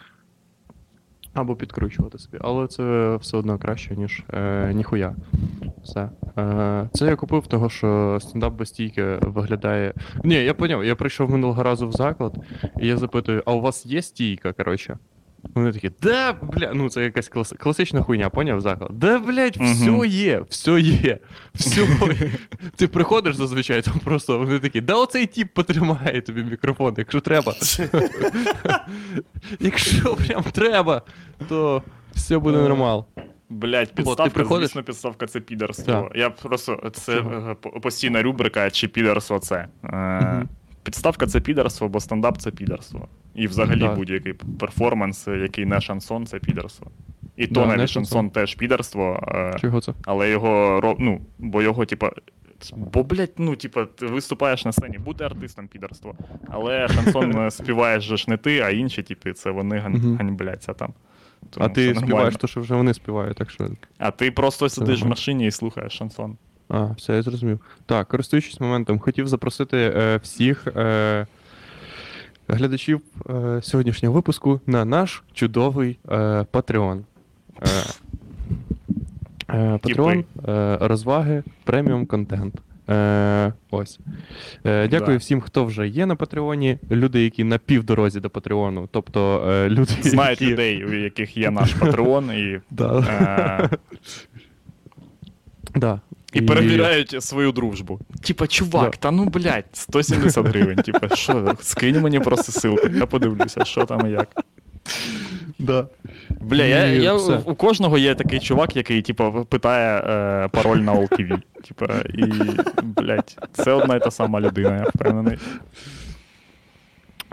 [1.35, 2.39] Або підкручувати собі.
[2.41, 5.15] Але це все одно краще, ніж е, ніхуя.
[5.83, 6.11] Все.
[6.39, 9.95] Е, це я купив, того, що стендап без стійки виглядає.
[10.25, 12.35] Ні, я поняв, я прийшов минулого разу в заклад,
[12.81, 14.99] і я запитую, а у вас є стійка, коротше?
[15.55, 17.55] Вони такі, да, бля, ну це якась клас...
[17.59, 18.91] класична хуйня, поняв заклад?
[18.93, 21.19] Да, блядь, все є, все є.
[21.55, 21.87] Все.
[22.77, 27.55] Ти приходиш зазвичай, там просто вони такі, да оцей тіп потримає тобі мікрофон, якщо треба.
[29.61, 31.03] якщо прям треба,
[31.49, 31.83] то
[32.15, 33.05] все буде нормал.
[33.51, 34.69] Блять, ти підставка, приходиш?
[34.69, 35.85] звісно, підставка це підарство.
[35.93, 36.13] Так.
[36.15, 39.67] Я просто це е, по- постійна рубрика, чи підарство це.
[39.85, 40.45] Е.
[40.85, 43.09] Підставка це підарство, бо стендап це підарство.
[43.35, 43.95] І взагалі Да.
[43.95, 46.91] будь-який перформанс, який не шансон, це підарство.
[47.37, 48.31] І то Да, навіть не шансон шансон.
[48.31, 49.93] теж підарство, е, Чого це?
[50.05, 52.11] але його ну, бо його, типа.
[52.77, 56.15] Бо, блядь, ну, типа, ти виступаєш на сцені, бути артистом підарство.
[56.49, 60.93] Але шансон співаєш же ж не ти, а інші, типи, це вони гань- ганьбляться там.
[61.59, 63.69] А ти співаєш те, що вже вони співають, так що.
[63.99, 66.37] А ти просто сидиш в машині і слухаєш шансон.
[66.69, 67.61] А, все, я зрозумів.
[67.87, 71.27] Так, користуючись моментом, хотів запросити е, всіх е,
[72.49, 73.01] глядачів
[73.31, 76.17] е, сьогоднішнього випуску на наш чудовий е,
[76.53, 77.01] Patreon.
[77.63, 77.67] Е,
[79.49, 82.55] е, Patreon, е, розваги, преміум контент.
[82.91, 83.99] Е, ось.
[84.67, 85.21] Е, дякую Да.
[85.21, 86.79] всім, хто вже є на Патреоні.
[86.91, 88.89] Люди, які на півдорозі до Патреону.
[88.93, 89.93] Тобто е, люди.
[90.01, 90.53] Знають які...
[90.53, 92.99] людей, у яких є наш патреон, і, Да.
[93.71, 93.77] е,
[95.81, 96.01] Да.
[96.35, 98.01] І перевіряють свою дружбу.
[98.23, 98.97] Типа, чувак, Да.
[98.99, 100.77] та ну блядь, 170 гривень.
[100.77, 104.29] Типа, що, скинь мені просто силку, я подивлюся, що там і як.
[105.59, 105.87] Да.
[106.41, 107.41] Бля, я, І я, все.
[107.45, 111.39] у кожного є такий чувак, який, типа, питає е, пароль на OLTV.
[111.69, 112.25] Типа, і,
[112.83, 115.39] блядь, це одна і та сама людина, я впевнений.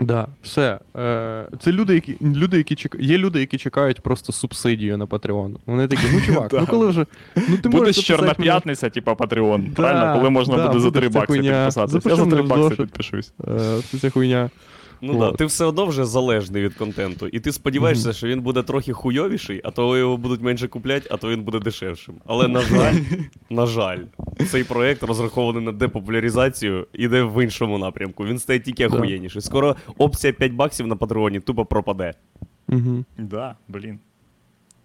[0.02, 0.78] Да, все.
[0.96, 2.96] Е, це люди, які люди, які чек...
[3.00, 5.54] є люди, які чекають просто субсидію на Patreon.
[5.66, 7.06] Вони такі, ну чувак, ну коли вже.
[7.48, 9.70] Ну ти Буде чорна п'ятниця, типа Патреон.
[9.70, 10.14] Правильно?
[10.18, 12.08] Коли можна буде за три 3 бакси підписатися.
[12.08, 13.32] Я за 3 бакси підпишусь.
[13.48, 14.50] Е, це ця хуйня.
[15.04, 17.26] Ну так, ти все одно вже залежний від контенту.
[17.26, 21.16] І ти сподіваєшся, що він буде трохи хуйовіший, а то його будуть менше купляти, а
[21.16, 22.14] то він буде дешевшим.
[22.26, 22.94] Але на жаль,
[23.50, 23.98] на жаль,
[24.50, 28.24] цей проект розрахований на депопуляризацію, іде в іншому напрямку.
[28.24, 29.42] Він стає тільки охуєнніший.
[29.42, 32.14] Скоро опція 5 баксів на патреоні тупо пропаде.
[32.68, 33.04] Угу.
[33.18, 33.98] Да, блін.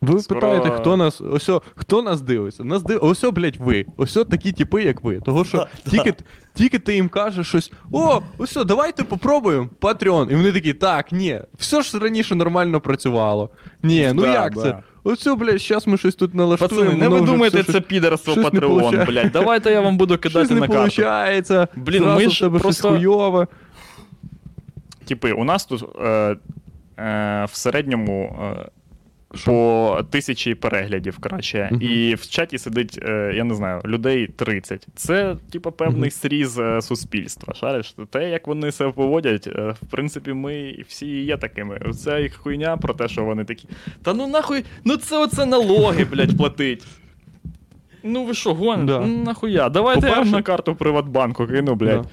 [0.01, 1.21] Ви Скоро- питаєте, хто нас.
[1.21, 2.63] Ось, хто нас дивиться?
[2.63, 2.99] Нас див...
[3.01, 3.85] Ось, блядь, ви.
[3.97, 5.19] Ось такі типи, як ви.
[5.19, 6.13] Того, що Да, тільки,
[6.53, 10.31] тільки ти їм кажеш щось: о, ось, давайте попробуємо Patreon.
[10.31, 13.49] І вони такі, так, ні, все ж раніше нормально працювало.
[13.83, 14.61] Ні, ну Да, як да.
[14.61, 14.77] це?
[15.03, 16.85] Ось, блядь, зараз ми щось тут налаштуємо.
[16.91, 19.31] Пацани, не ви думаєте, це щось- підерство Патреон, блядь.
[19.31, 21.01] Давайте я вам буду Щось кидати не на карту.
[21.01, 21.69] виходить.
[21.75, 23.47] Блін, зразу ми ж тебе просто- щось хуйове.
[25.05, 26.35] Типи, у нас тут е,
[26.99, 28.69] е, в середньому е,
[29.45, 31.69] по тисячі переглядів краще.
[31.71, 31.81] Мгм.
[31.81, 34.87] І в чаті сидить, е, я не знаю, людей 30.
[34.95, 36.11] Це, типу, певний Мгм.
[36.11, 37.53] сріз е, суспільства.
[37.53, 37.95] Шариш?
[38.09, 41.79] Те, як вони себе поводять, е, в принципі, ми всі є такими.
[42.03, 43.67] Це їх хуйня про те, що вони такі.
[44.03, 46.83] Та ну нахуй, ну це оце налоги, блядь, платить.
[48.03, 48.85] Ну ви що, гоните?
[48.93, 48.99] Да.
[49.05, 49.69] Ну нахуя?
[49.69, 52.01] Давайте я По-перше- на карту Приватбанку кину, блядь.
[52.01, 52.09] Да.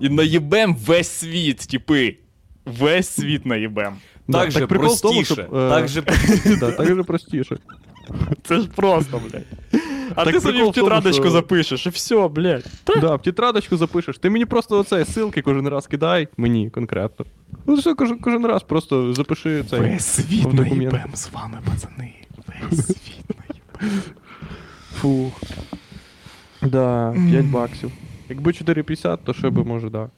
[0.00, 2.16] І наїбем весь світ, типи.
[2.64, 3.92] Весь світ наїбем.
[4.28, 5.34] Да, Так же прикол в тому, простіше.
[5.42, 6.02] щоб, е, Так же
[6.60, 7.56] Да, так же простіше.
[8.44, 9.82] Це ж просто, блядь.
[10.14, 12.64] А Так ти собі в тетрадочку що- запишеш, і все, блядь.
[13.00, 14.18] Да, в тетрадочку запишеш.
[14.18, 17.26] Ти мені просто оце ссылки кожен раз кидай, мені конкретно.
[17.66, 19.80] Ну все, кожен, кожен раз просто запиши цей.
[19.80, 22.14] Весь світ наїбем з вами, пацани.
[22.70, 23.24] Весь світ
[23.80, 24.02] наїбем.
[25.00, 25.32] Фух.
[26.62, 27.90] Да, 5 баксів.
[28.28, 30.08] Якби 4,50, то ще би може, да.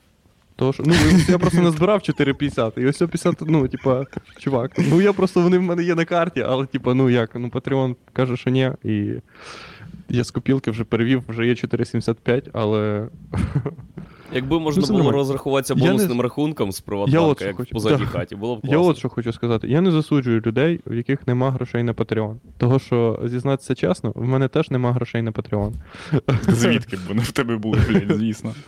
[0.61, 0.95] Того, що, ну,
[1.29, 2.79] я просто не збирав 4,50.
[2.81, 4.05] І ось 50, ну, типа,
[4.39, 4.73] чувак.
[4.91, 7.95] Ну я просто вони в мене є на карті, але типа, ну як, ну Patreon
[8.13, 8.71] каже, що ні.
[8.85, 9.13] І
[10.09, 13.09] я з копілки вже перевів, вже є 4,75, але.
[14.35, 17.71] Якби можна Ну, було розрахуватися Я не- бонусним рахунком з приватбанка, як в хочу.
[17.73, 18.09] позадній Так.
[18.09, 19.69] хаті, було б Я от що хочу сказати.
[19.69, 22.35] Я не засуджую людей, в яких нема грошей на Patreon.
[22.59, 25.73] Того, що зізнатися чесно, в мене теж нема грошей на Patreon.
[26.49, 28.55] Звідки б вони в тебе були, блядь, звісно.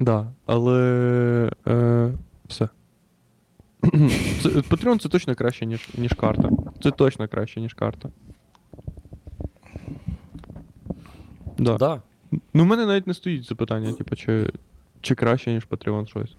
[0.00, 2.12] Да, але е,
[2.48, 2.68] все.
[4.42, 6.50] Це, Patreon це точно краще, ніж, ніж карта.
[6.82, 8.08] Це точно краще, ніж карта.
[11.58, 11.76] Да.
[11.76, 12.02] Да.
[12.54, 14.50] Ну, в мене навіть не стоїть запитання, типу, чи,
[15.00, 16.36] чи краще, ніж Patreon щось.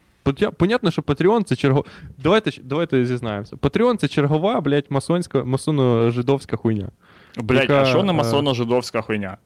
[0.57, 1.85] Понятно, що Patreon це черго.
[2.23, 3.55] Давайте, ж- давайте зізнаємося.
[3.55, 6.89] Patreon це чергова, блядь, масонська, масоно-жидовська хуйня.
[7.37, 9.37] Блядь, Яка, а що не е, масоно-жидовська хуйня?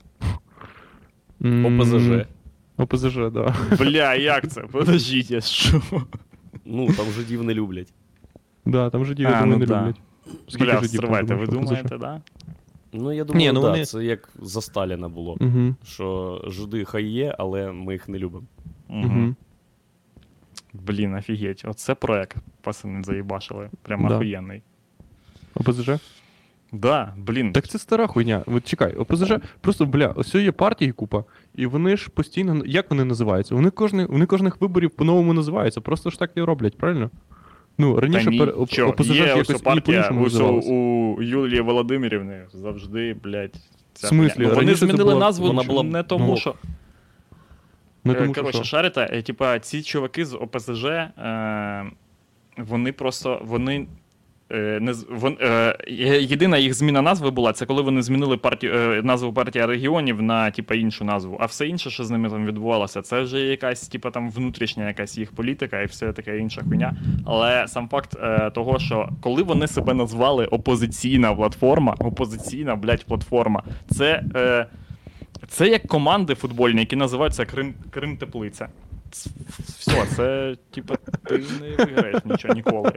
[1.45, 2.25] М, ОПЗЖ.
[2.79, 3.55] ОПЗЖ, да.
[3.79, 4.61] Бля, як це?
[4.71, 5.81] Подождіть, що?
[6.65, 7.93] Ну, там жидів не люблять.
[8.65, 9.79] Да, там жидів, А, я думаю, ну не да.
[9.81, 10.01] люблять.
[10.47, 11.53] Скільки Бля, жидів там, стривайте, ви в ОПЗЖ?
[11.59, 12.21] думаєте, да?
[12.93, 15.37] Ну, я думаю, Ні, ну да, вони- це як за Сталіна було.
[15.39, 15.75] Угу.
[15.85, 18.45] Що жиди хай є, але ми їх не любимо.
[18.89, 19.35] Угу.
[20.73, 21.63] Блін, офігеть.
[21.67, 23.69] Оце проект, пацани, заїбашили.
[23.81, 24.15] Прям Да.
[24.15, 24.61] охуєнний.
[25.55, 25.89] ОПЗЖ?
[26.71, 27.53] Да, блін.
[27.53, 28.43] Так це стара хуйня.
[28.45, 31.23] От чекай, ОПЗЖ, просто бля, ось є партії купа,
[31.55, 32.61] і вони ж постійно.
[32.65, 33.55] Як вони називаються?
[33.55, 37.09] Вони кожних, вони кожних виборів по-новому називаються, просто ж так і роблять, правильно?
[37.77, 43.55] Ну, раніше пер- ОПЗЖ є якось партія у, Юлії Володимирівни завжди, блядь.
[43.93, 44.43] ця В смислі?
[44.43, 46.55] Ну, вони змінили була- назву вона була- не тому, ну, що.
[48.03, 48.63] Не Е, тому, Коротше, що.
[48.63, 51.85] шарите, е, типа, ці чуваки з ОПЗЖ, е,
[52.57, 53.41] вони просто.
[53.45, 53.87] Вони.
[54.51, 55.77] Е, Не, вон, е,
[56.19, 60.51] єдина їх зміна назви була, це коли вони змінили партію, е, назву партія регіонів на
[60.51, 61.37] типа, іншу назву.
[61.39, 65.17] А все інше, що з ними там відбувалося, це вже якась типа, там, внутрішня якась
[65.17, 66.95] їх політика і все таке інша хуйня.
[67.25, 73.63] Але сам факт е, того, що коли вони себе назвали опозиційна платформа, опозиційна, блядь, платформа,
[73.89, 74.23] це.
[74.35, 74.65] Е,
[75.47, 78.67] це як команди футбольні, які називаються Крим, Крим Теплиця.
[79.11, 80.95] Все, це, типа,
[81.25, 82.91] ти не виграєш нічого ніколи.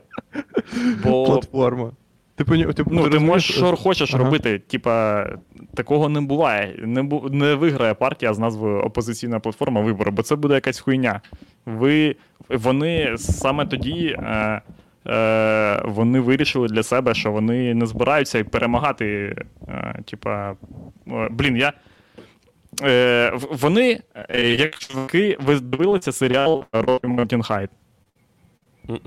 [1.05, 1.91] Бо Платформа.
[2.35, 2.73] Ти, поня...
[2.73, 4.25] ти, ну, ти можеш що хочеш Ага.
[4.25, 4.59] робити.
[4.59, 5.27] Типа,
[5.75, 6.75] такого не буває.
[6.83, 7.29] Не, бу...
[7.31, 11.21] не виграє партія з назвою опозиційна платформа вибори, бо це буде якась хуйня.
[11.67, 12.17] Ви,
[12.49, 14.17] вони саме тоді.
[14.19, 14.61] Е...
[15.07, 19.37] Е, вони вирішили для себе, що вони не збираються перемагати.
[19.69, 20.57] Е, типа,
[21.09, 21.73] е, блін, я.
[22.85, 27.71] Е, вони, е, як чуваки, ви дивилися серіал Рокі Мартін Хайт.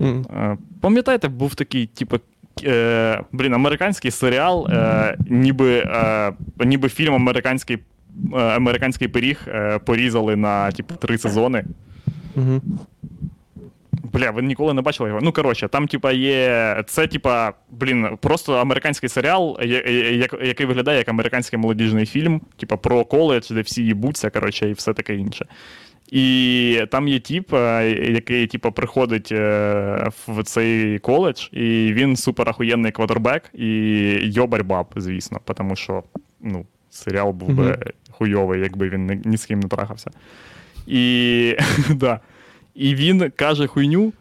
[0.01, 2.17] Е, Пам'ятаєте, був такий, типу,
[2.63, 7.77] е, блін, американський серіал, е, ніби, е, ніби фільм американський,
[8.33, 11.63] американський пиріг е, порізали на типу, три сезони.
[14.15, 15.21] Бля, ви ніколи не бачили його.
[15.23, 16.83] Ну, коротше, там, типа, є.
[16.87, 19.57] Це, типа, блін, просто американський серіал,
[20.43, 24.93] який виглядає як американський молодіжний фільм, типа про коледж, де всі їбуться, коротше, і все
[24.93, 25.45] таке інше.
[26.11, 32.49] І там є тіп, е, який, типа, приходить е, в цей коледж, і він супер
[32.49, 33.67] ахуєнний квотербек і
[34.21, 36.03] йобарь баб, звісно, тому що,
[36.41, 37.77] ну, серіал був би Мгм.
[38.11, 40.11] хуйовий, якби він ні, ні з ким не трахався.
[40.87, 41.57] І,
[41.89, 42.19] да.
[42.75, 44.13] І він каже хуйню,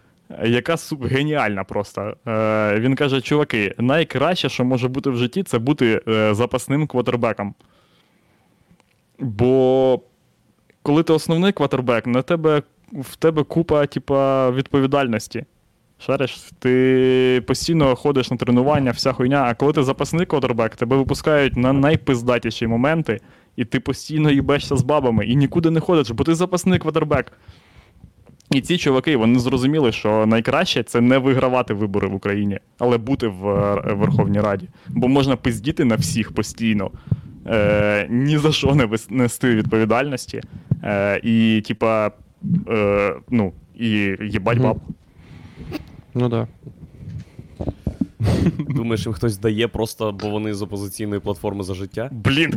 [0.45, 2.17] яка геніальна просто.
[2.27, 7.55] Е, він каже: чуваки, найкраще, що може бути в житті, це бути е, запасним квотербеком.
[9.19, 10.01] Бо
[10.83, 12.63] коли ти основний квотербек, на тебе,
[12.93, 15.45] в тебе купа типа, відповідальності.
[15.99, 21.57] Шариш, ти постійно ходиш на тренування, вся хуйня, а коли ти запасний квотербек, тебе випускають
[21.57, 23.21] на найпиздатіші моменти,
[23.57, 27.33] і ти постійно їбешся з бабами, і нікуди не ходиш, бо ти запасний квотербек.
[28.51, 33.29] І ці чуваки вони зрозуміли, що найкраще це не вигравати вибори в Україні, але бути
[33.29, 34.69] в е, Верховній Раді.
[34.89, 36.91] Бо можна пиздіти на всіх постійно,
[37.47, 40.41] е, ні за що не нести відповідальності.
[40.85, 42.11] Е, і, типа,
[42.69, 43.89] е, ну, і
[44.21, 44.79] їбать баб.
[46.15, 46.49] Ну да.
[48.59, 52.09] Думаєш, їм хтось дає просто, бо вони з опозиційної платформи за життя?
[52.13, 52.57] Блін, в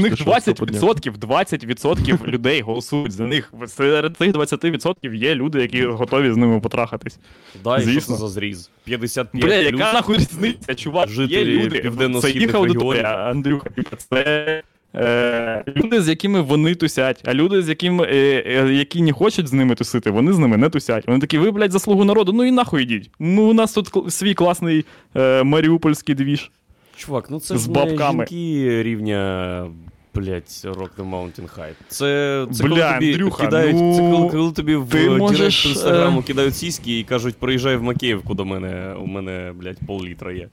[0.00, 3.52] них 20%, 20% людей голосують за них.
[3.66, 7.18] Серед цих 20% є люди, які готові з ними потрахатись.
[7.64, 8.70] Да, і що за зріз?
[8.84, 11.08] 55 Бля, яка нахуй різниця, чувак?
[11.08, 13.02] Є жителі люди, це їх аудиторія.
[13.02, 13.70] Андрюха.
[14.10, 14.62] Це
[14.98, 19.48] Е, люди, з якими вони тусять, а люди, з якими, е, е, які не хочуть
[19.48, 21.06] з ними тусити, вони з ними не тусять.
[21.06, 23.10] Вони такі, ви, блядь, заслугу народу, ну і нахуй йдіть.
[23.18, 24.84] Ну, у нас тут свій класний
[25.16, 26.50] е, маріупольський двіж.
[26.96, 28.18] Чувак, ну це З ж бабками.
[28.18, 29.66] не жінки рівня.
[30.14, 31.72] Блять, Rock the Mountain High.
[31.88, 35.18] Це, це Бля, коли тобі Андрюха, кидають, ну, це коли, коли тобі в ти директ
[35.18, 39.78] можеш, інстаграму е, кидають сіськи і кажуть, приїжджай в Макеївку до мене, у мене, блядь,
[39.86, 40.48] пол-літра є.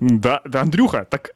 [0.00, 1.34] Да, да, Андрюха, так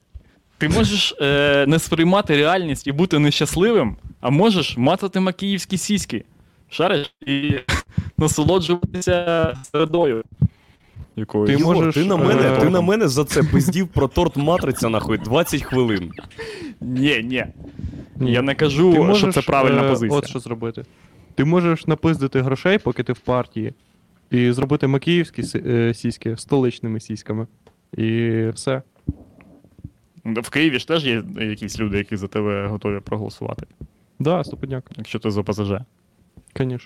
[0.62, 6.24] ти можеш е, не сприймати реальність і бути нещасливим, а можеш матати макіївські сіськи.
[6.70, 7.54] Шариш і
[8.18, 10.24] насолоджуватися середою.
[11.16, 11.46] Якою.
[11.46, 14.88] Ти можеш, ти на мене, е, ти на мене за це пиздів про торт матриця,
[14.88, 16.10] нахуй, 20 хвилин.
[16.80, 17.44] Ні, ні.
[18.16, 18.32] Ні.
[18.32, 20.18] Я не кажу, Ти що можеш, це правильна е, позиція.
[20.18, 20.84] От що зробити.
[21.34, 23.74] Ти можеш напиздити грошей, поки ти в партії,
[24.30, 27.46] і зробити макіївські сі- е, сіськи столичними сіськами.
[27.96, 28.82] І все.
[30.24, 33.66] В Києві ж теж є якісь люди, які за тебе готові проголосувати,
[34.18, 35.72] Да, стопудняк, якщо ти з ОПЗЖ.
[36.56, 36.78] звісно.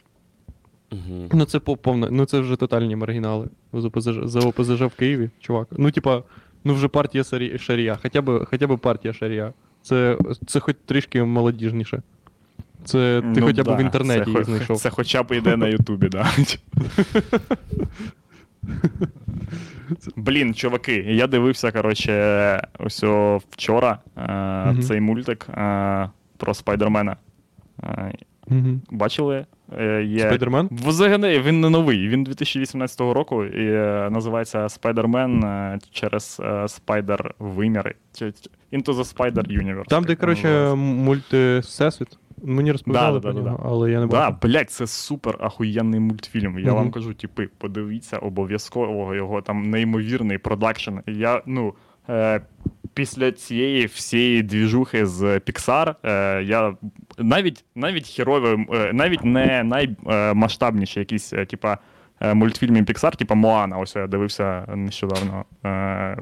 [0.92, 1.28] Угу.
[1.32, 3.48] Ну це по- повне, ну це вже тотальні маргінали.
[3.72, 5.68] За ОПЗЖ, за ОПЗЖ в Києві, чувак.
[5.70, 6.22] Ну, типа,
[6.64, 9.52] ну вже партія Сарі- Шарія, хоча б, хоча б партія Шарія.
[9.82, 12.02] Це, це хоч трішки молодіжніше.
[12.84, 14.76] Це ти Ну хоча б да, в інтернеті це, їх знайшов.
[14.76, 16.30] Це хоча б йде на Ютубі, да.
[20.16, 23.02] Блін, чуваки, я дивився, коротше, ось
[23.50, 24.22] вчора е,
[24.72, 24.82] Мгм.
[24.82, 27.16] цей мультик е, про Спайдермена.
[27.82, 28.12] Е,
[28.46, 28.80] Угу.
[28.90, 29.46] бачили?
[29.78, 30.18] Е, є...
[30.20, 30.68] Спайдермен?
[30.72, 37.94] Взагалі, він не новий, він 2018 року і е, називається Спайдермен е, через Спайдер виміри.
[38.14, 39.84] Чи- чи- Into the Spider Universe.
[39.88, 40.72] Там, де, коротше, називається.
[40.72, 41.04] м-
[42.44, 44.36] Мені розповідали Да, да, про да, нього, але я не Да, бачив.
[44.42, 46.58] блядь, це супер ахуєнний мультфільм.
[46.58, 46.74] Я Мгм.
[46.74, 50.92] вам кажу, типи, подивіться обов'язково його там неймовірний продакшн.
[51.06, 51.74] Я, ну,
[52.08, 52.40] е,
[52.96, 56.76] після цієї всієї двіжухи з Pixar, е, я
[57.18, 61.78] навіть навіть херові, е, навіть не наймасштабніші якісь, е, типа,
[62.20, 65.44] е, мультфільми Pixar, типа Моана, ось я дивився нещодавно.
[65.64, 66.16] Е,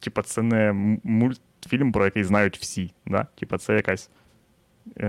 [0.00, 0.72] типа, це не
[1.04, 2.92] мультфільм, про який знають всі.
[3.06, 3.26] Да?
[3.38, 4.12] Типа, це якась е,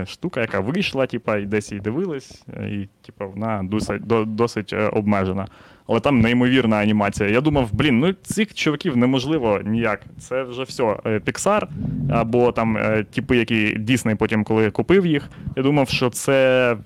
[0.06, 4.72] штука, яка вийшла, типа, і десь її дивились, е, і типа, вона досить, до- досить
[4.72, 5.46] е, обмежена.
[5.86, 7.28] Але там неймовірна анімація.
[7.28, 10.00] Я думав, блін, ну цих чуваків неможливо ніяк.
[10.18, 10.82] Це вже все.
[11.06, 11.66] е, Pixar,
[12.10, 16.76] або там е, типи, які Disney потім, коли купив їх, я думав, що це.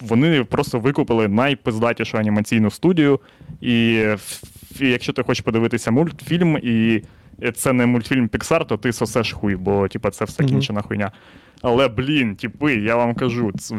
[0.00, 3.20] Вони просто викупили найпиздатішу анімаційну студію.
[3.60, 4.04] І
[4.80, 7.02] якщо ти хочеш подивитися мультфільм, і
[7.50, 11.12] це не мультфільм Pixar, то ти сосеш хуй, бо типа, це все кінчена хуйня.
[11.62, 13.76] Але, блін, типи, я вам кажу, це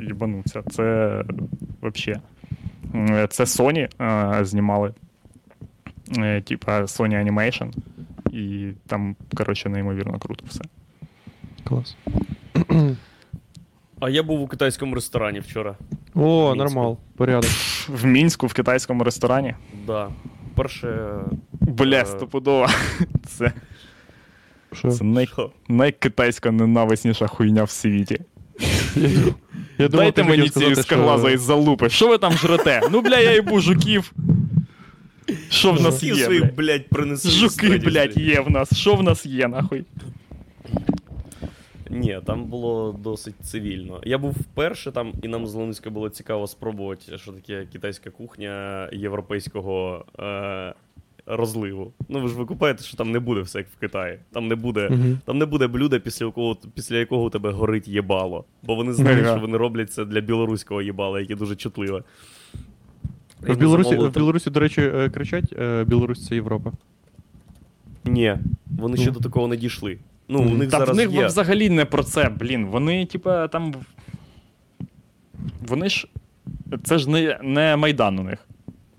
[0.00, 0.62] їбануться.
[0.70, 1.14] Це
[1.82, 2.20] взагалі.
[3.28, 3.88] Це Sony
[4.40, 4.94] е, знімали.
[6.18, 7.72] Е, Типа Sony Animation.
[8.32, 10.60] І там, коротше, неймовірно круто все.
[11.64, 11.96] Клас.
[14.00, 15.74] А я був у китайському ресторані вчора.
[16.14, 17.50] О, нормал, порядок.
[17.88, 19.54] В Мінську, в китайському ресторані.
[19.86, 20.08] Да.
[20.54, 21.08] Перше.
[21.70, 22.06] Бля, Е.
[22.06, 22.66] стопудово.
[23.26, 23.52] Це,
[24.90, 25.28] це най,
[25.68, 28.20] найкитайська ненависніша хуйня в світі.
[29.78, 31.44] Я думав, Дайте мені ці скоглазої що...
[31.44, 31.88] залупи.
[31.90, 32.80] Що ви там жрете?
[32.90, 34.12] Ну, бля, я їбу жуків.
[35.48, 36.28] Що в нас є?
[36.28, 36.54] блядь?
[36.54, 37.30] блядь, принесли.
[37.30, 38.76] Жуки, блядь, є в нас.
[38.76, 39.84] Що в нас є, нахуй?
[41.90, 44.00] Ні, там було досить цивільно.
[44.04, 48.88] Я був вперше там, і нам з Луницька було цікаво спробувати, що таке китайська кухня
[48.92, 50.74] європейського е,
[51.36, 51.92] розливу.
[52.08, 54.18] Ну ви ж ви купаєте, що там не буде все як в Китаї.
[54.32, 55.18] Там не буде, Мгм.
[55.24, 58.44] там не буде блюда, після якого, після якого у тебе горить єбало.
[58.62, 59.32] Бо вони знають, Ага.
[59.32, 62.02] що вони роблять це для білоруського єбала, яке дуже чутливе.
[63.40, 66.72] В Білорусі, в Білорусі, до речі, е, кричать е, Білорусь це Європа.
[68.04, 68.36] Ні,
[68.78, 69.12] вони ще Ні?
[69.12, 69.98] до такого не дійшли.
[70.28, 71.26] Ну, у них Та в них є.
[71.26, 72.66] взагалі не про це, блін.
[72.66, 73.74] Вони, типа, там.
[75.68, 76.06] Вони ж.
[76.84, 78.46] Це ж не, не Майдан у них.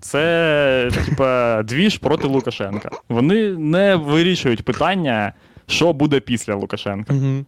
[0.02, 2.90] Це, типа, двіж проти Лукашенка.
[3.08, 5.32] Вони не вирішують питання,
[5.66, 7.14] що буде після Лукашенка.
[7.14, 7.44] Угу.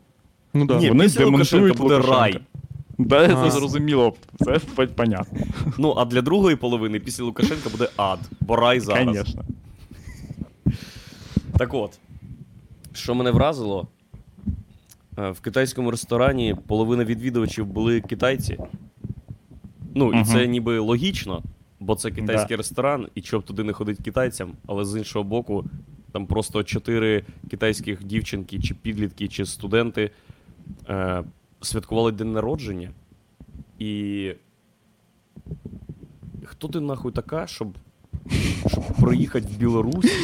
[0.54, 0.78] Ну да.
[0.78, 2.40] Ні, Вони після Лукашенка демонтують буде рай.
[2.98, 5.38] Да, це зрозуміло, це понятно.
[5.78, 9.16] Ну, а для другої половини після Лукашенка буде ад, бо рай зараз.
[9.16, 9.44] Звісно.
[11.58, 11.98] Так от,
[12.92, 13.86] що мене вразило,
[15.18, 18.58] е, в китайському ресторані половина відвідувачів були китайці.
[19.94, 20.24] Ну, і Мгм.
[20.24, 21.42] це ніби логічно,
[21.84, 25.64] бо це китайський ресторан, і щоб туди не ходить китайцям, але з іншого боку,
[26.12, 30.10] там просто чотири китайських дівчинки, чи підлітки, чи студенти
[30.88, 31.24] е,
[31.60, 32.90] святкували день народження.
[33.78, 34.32] І.
[36.44, 37.68] Хто ти нахуй така, щоб,
[38.66, 40.16] щоб проїхати в Білорусь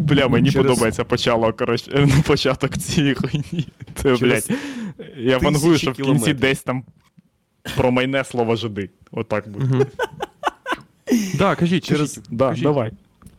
[0.00, 3.68] Бля, мені Через- подобається почало, коротше, ну, початок цієї хуйні.
[3.94, 4.50] Це, блядь,
[5.16, 6.40] я вангую, що в кінці кілометрів.
[6.40, 6.84] десь там
[7.76, 8.90] промайне слово жиди.
[9.10, 9.86] Отак буде.
[11.38, 12.24] Да, кажіть, Через- кажіть.
[12.30, 12.62] Да, кажіть.
[12.64, 12.90] давай.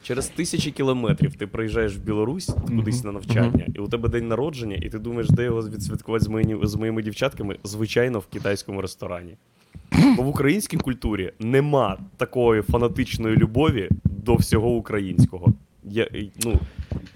[0.03, 4.75] Через тисячі кілометрів ти приїжджаєш в Білорусь кудись на навчання, і у тебе день народження,
[4.75, 9.33] і ти думаєш, де його відсвяткувати з моїми, з моїми дівчатками, звичайно, в китайському ресторані.
[10.17, 15.53] Бо в українській культурі нема такої фанатичної любові до всього українського.
[15.91, 16.07] Я,
[16.45, 16.59] ну,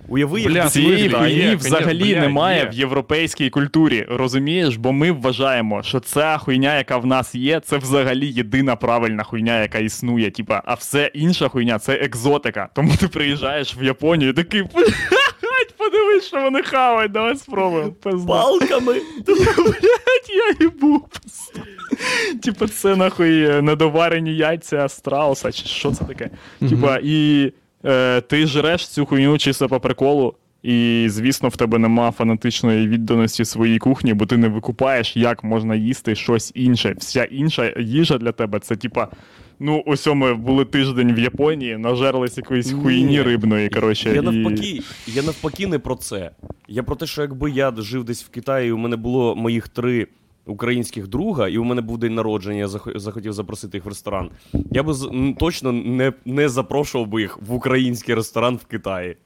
[0.08, 2.70] уяви, як Бля, Цієї в хуйні є, взагалі бля, немає є.
[2.70, 4.06] в європейській культурі.
[4.10, 4.76] Розумієш?
[4.76, 9.62] Бо ми вважаємо, що ця хуйня, яка в нас є, це взагалі єдина правильна хуйня,
[9.62, 10.32] яка існує.
[10.32, 12.70] Типа, а все інша хуйня це екзотика.
[12.76, 14.62] Тому ти приїжджаєш в Японію і такий.
[14.62, 17.92] «Блядь, Подивись, що вони хавають, давай спробуємо.
[17.92, 18.28] Пизда.
[18.28, 18.94] палками.
[19.28, 21.06] Блять, я їбу.
[22.44, 26.30] Типа, це нахуй е, недоварені яйця страуса, чи що це таке?
[26.70, 27.52] Типа, і
[27.86, 30.36] е, ти жреш цю хуйню чисто по приколу.
[30.64, 35.76] І, звісно, в тебе нема фанатичної відданості своїй кухні, бо ти не викупаєш, як можна
[35.76, 36.96] їсти щось інше.
[36.98, 39.08] Вся інша їжа для тебе це типа.
[39.60, 43.70] Ну, ось ми були тиждень в Японії, нажерлись якоїсь хуйні рибної.
[43.70, 44.22] коротше, Я і...
[44.22, 46.32] навпаки, я навпаки не про це.
[46.68, 49.68] Я про те, що якби я жив десь в Китаї, і у мене було моїх
[49.68, 50.08] три
[50.46, 54.30] українських друга, і у мене був день народження, я зах- захотів запросити їх в ресторан.
[54.72, 59.18] Я би з- точно не, не запрошував би їх в український ресторан в Китаї.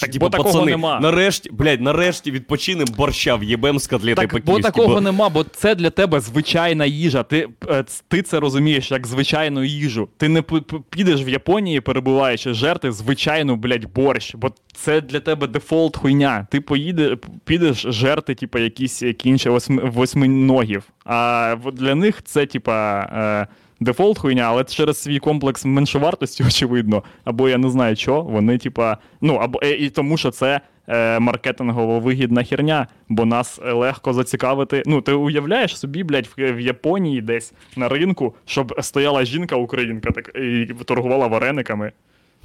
[0.00, 1.00] Так, Типу, бо такого пацани, нема.
[1.00, 5.74] Нарешті, блядь, нарешті відпочинем борща в'єбем з котлети Так, бо по-київськи, такого нема, бо це
[5.74, 7.22] для тебе звичайна їжа.
[7.22, 10.08] Ти, е, ти це розумієш як звичайну їжу.
[10.16, 10.42] Ти не
[10.90, 16.46] підеш в Японії, перебуваючи, жерти звичайну, блядь, борщ, бо це для тебе дефолт хуйня.
[16.50, 19.02] Ти поїде, підеш жерти, типа, якісь
[19.46, 20.82] восьми, восьминогів.
[21.04, 23.48] А для них це, типа.
[23.80, 28.98] Дефолт хуйня, але через свій комплекс меншовартості, очевидно, або я не знаю що, вони, типа,
[29.20, 34.12] ну, або е, і тому, що це е, маркетингово вигідна херня, бо нас е, легко
[34.12, 34.82] зацікавити.
[34.86, 40.30] Ну, ти уявляєш собі, блядь, в, в Японії десь на ринку, щоб стояла жінка-українка так,
[40.36, 41.92] і торгувала варениками.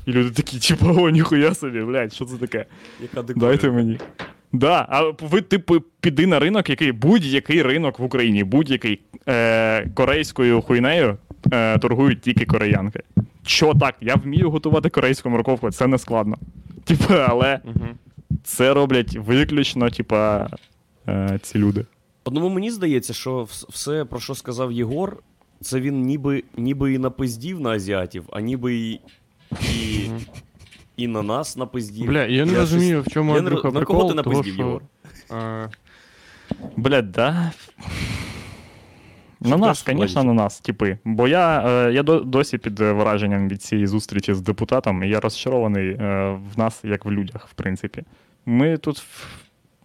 [0.06, 2.66] І люди такі, типа, о, ніхуя собі, блядь, що це таке?
[3.02, 3.22] Яка.
[3.22, 4.00] Дайте мені.
[4.54, 10.62] Да, а ви, типу, піди на ринок, який будь-який ринок в Україні, будь-який е, корейською
[10.62, 11.18] хуйнею
[11.52, 13.00] е, торгують тільки кореянки.
[13.46, 13.96] Що так?
[14.02, 16.38] Я вмію готувати корейську морковку, це не складно.
[16.84, 17.60] Типа, але
[18.44, 20.50] це роблять виключно, типа,
[21.08, 21.86] е, ці люди.
[22.24, 25.24] Одному мені здається, що все, про що сказав Єгор,
[25.62, 29.00] це він ніби, ніби і напиздів на азіатів, а ніби і,
[29.52, 30.10] і,
[30.98, 32.08] і на нас напиздів.
[32.08, 34.54] Бля, я не розумію, в чому Я не Андрюха на прикол, кого ти того, напиздів,
[34.54, 34.82] що, Єгор?
[35.44, 35.70] е,
[36.78, 37.52] Блядь, да?
[39.40, 40.98] На нас, звісно, на нас, типи.
[41.06, 45.20] Бо я, е, я досі під е, враженням від цієї зустрічі з депутатом, і я
[45.20, 45.98] розчарований е,
[46.56, 48.04] в нас, як в людях, в принципі.
[48.46, 49.28] Ми тут в-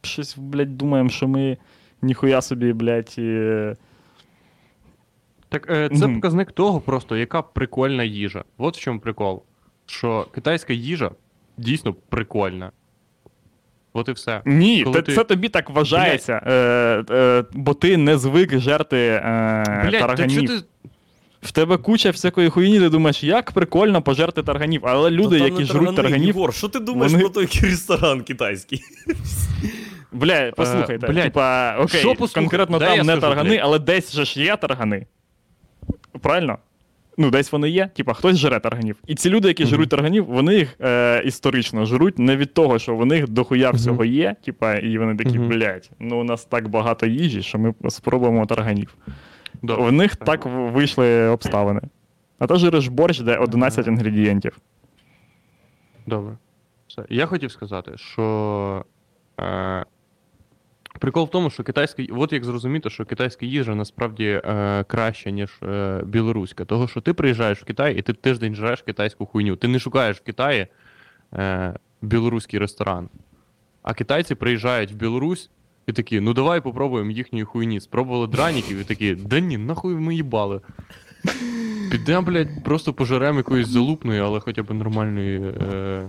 [0.03, 1.57] щось, блядь, думаємо, що ми
[2.03, 3.77] ніхуя собі, блядь, е,
[5.49, 6.15] Так е, це Мгм.
[6.15, 8.45] показник того, просто яка прикольна їжа.
[8.59, 9.43] От в чому прикол.
[9.91, 11.11] Що китайська їжа
[11.57, 12.71] дійсно прикольна.
[13.93, 14.43] От і все.
[14.45, 18.97] Ні, Коли те- ти- це тобі так вважається, е, е, бо ти не звик жерти
[18.97, 20.47] е, Блять, та тарганів.
[20.47, 20.65] чого ти.
[21.43, 24.81] В тебе куча всякої хуйні, ти думаєш, як прикольно пожерти тарганів.
[24.85, 28.81] Але люди, Та які жруть тарганів, Єгор, що ти думаєш вони- про той ресторан китайський?
[30.13, 33.61] Бля, послухайте, блядь, типа, окей, що конкретно Дай там не скажу, таргани, блядь.
[33.63, 35.07] але десь же ж є таргани.
[36.21, 36.59] Правильно?
[37.21, 38.97] Ну, десь вони є, типа, хтось жре тарганів.
[39.07, 42.97] І ці люди, які жруть тарганів, вони їх е, історично жруть не від того, що
[42.97, 45.49] в них дохуя всього є, типа, і вони такі, Мгм.
[45.49, 48.97] блядь, ну у нас так багато їжі, що ми спробуємо тарганів.
[49.63, 51.81] В них так вийшли обставини.
[52.39, 54.59] А то жириш борщ, де 11 інгредієнтів.
[56.07, 56.37] Добре.
[56.89, 57.03] Все.
[57.09, 58.85] Я хотів сказати, що.
[59.41, 59.85] Е,
[60.99, 62.03] прикол в тому, що китайська.
[62.11, 66.65] От як зрозуміти, що китайська їжа насправді е, краща, ніж е, білоруська.
[66.65, 69.57] Того, що ти приїжджаєш в Китай і ти тиждень жреш китайську хуйню.
[69.57, 70.67] Ти не шукаєш в Китаї
[71.35, 73.09] е, білоруський ресторан.
[73.83, 75.51] А китайці приїжджають в Білорусь
[75.87, 77.81] і такі, ну давай попробуємо їхньої хуйні.
[77.81, 80.61] Спробували драніків і такі, да ні, нахуй ми їбали.
[81.91, 86.09] Підемо, блядь, просто пожеремо якоїсь залупної, але хоча б нормальної е,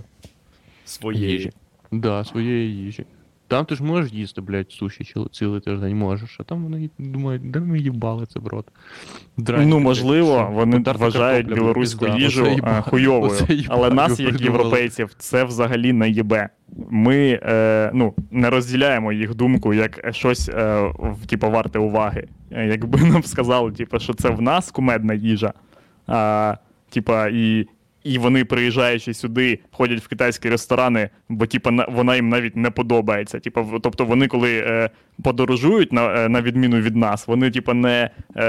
[0.84, 1.32] Своєї.
[1.32, 1.52] їжі.
[1.92, 3.04] Да, своєї їжі.
[3.50, 7.60] Там ти ж можеш їсти, блядь, суші цілий тиждень можеш, а там вони думають, де
[7.60, 8.66] ми їбали це в рот.
[9.36, 10.50] Драніки, ну, можливо, що?
[10.54, 12.18] вони вважають білоруську пизда.
[12.18, 13.40] їжу е, їба- хуйовою.
[13.48, 16.48] їба- Але нас, як європейців, це взагалі не їбе.
[16.90, 22.28] Ми е, ну, не розділяємо їх думку як щось е, в- типу, варте уваги.
[22.52, 25.52] Е, Якби нам сказали, типу, що це в нас кумедна їжа,
[26.06, 26.54] а,
[26.90, 27.66] типа, і
[28.04, 32.70] І вони, приїжджаючи сюди, ходять в китайські ресторани, бо типа на- вона їм навіть не
[32.70, 33.40] подобається.
[33.40, 34.90] Типа, в- тобто вони, коли е,
[35.24, 38.44] подорожують на, е, на відміну від нас, вони типа не е,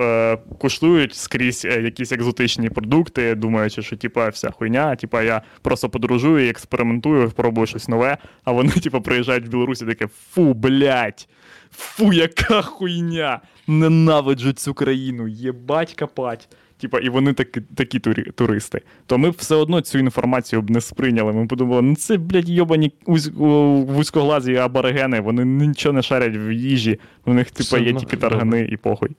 [0.00, 5.88] е, куштують скрізь е, якісь екзотичні продукти, думаючи, що типа вся хуйня, типа я просто
[5.88, 8.18] подорожую, експериментую, пробую щось нове.
[8.44, 11.28] А вони, типа, приїжджають в Білорусі, таке фу, блядь,
[11.70, 13.40] фу, яка хуйня!
[13.66, 16.48] Ненавиджу цю країну, єбать капать.
[16.76, 17.98] Типа, і вони такі, такі
[18.34, 18.82] туристи.
[19.06, 21.32] То ми все одно цю інформацію б не сприйняли.
[21.32, 27.00] Ми подумали, ну це, блядь, йобані вузькоглазі аборигени, вони нічого не шарять в їжі.
[27.24, 29.10] У них, типа, є тільки таргани і похуй.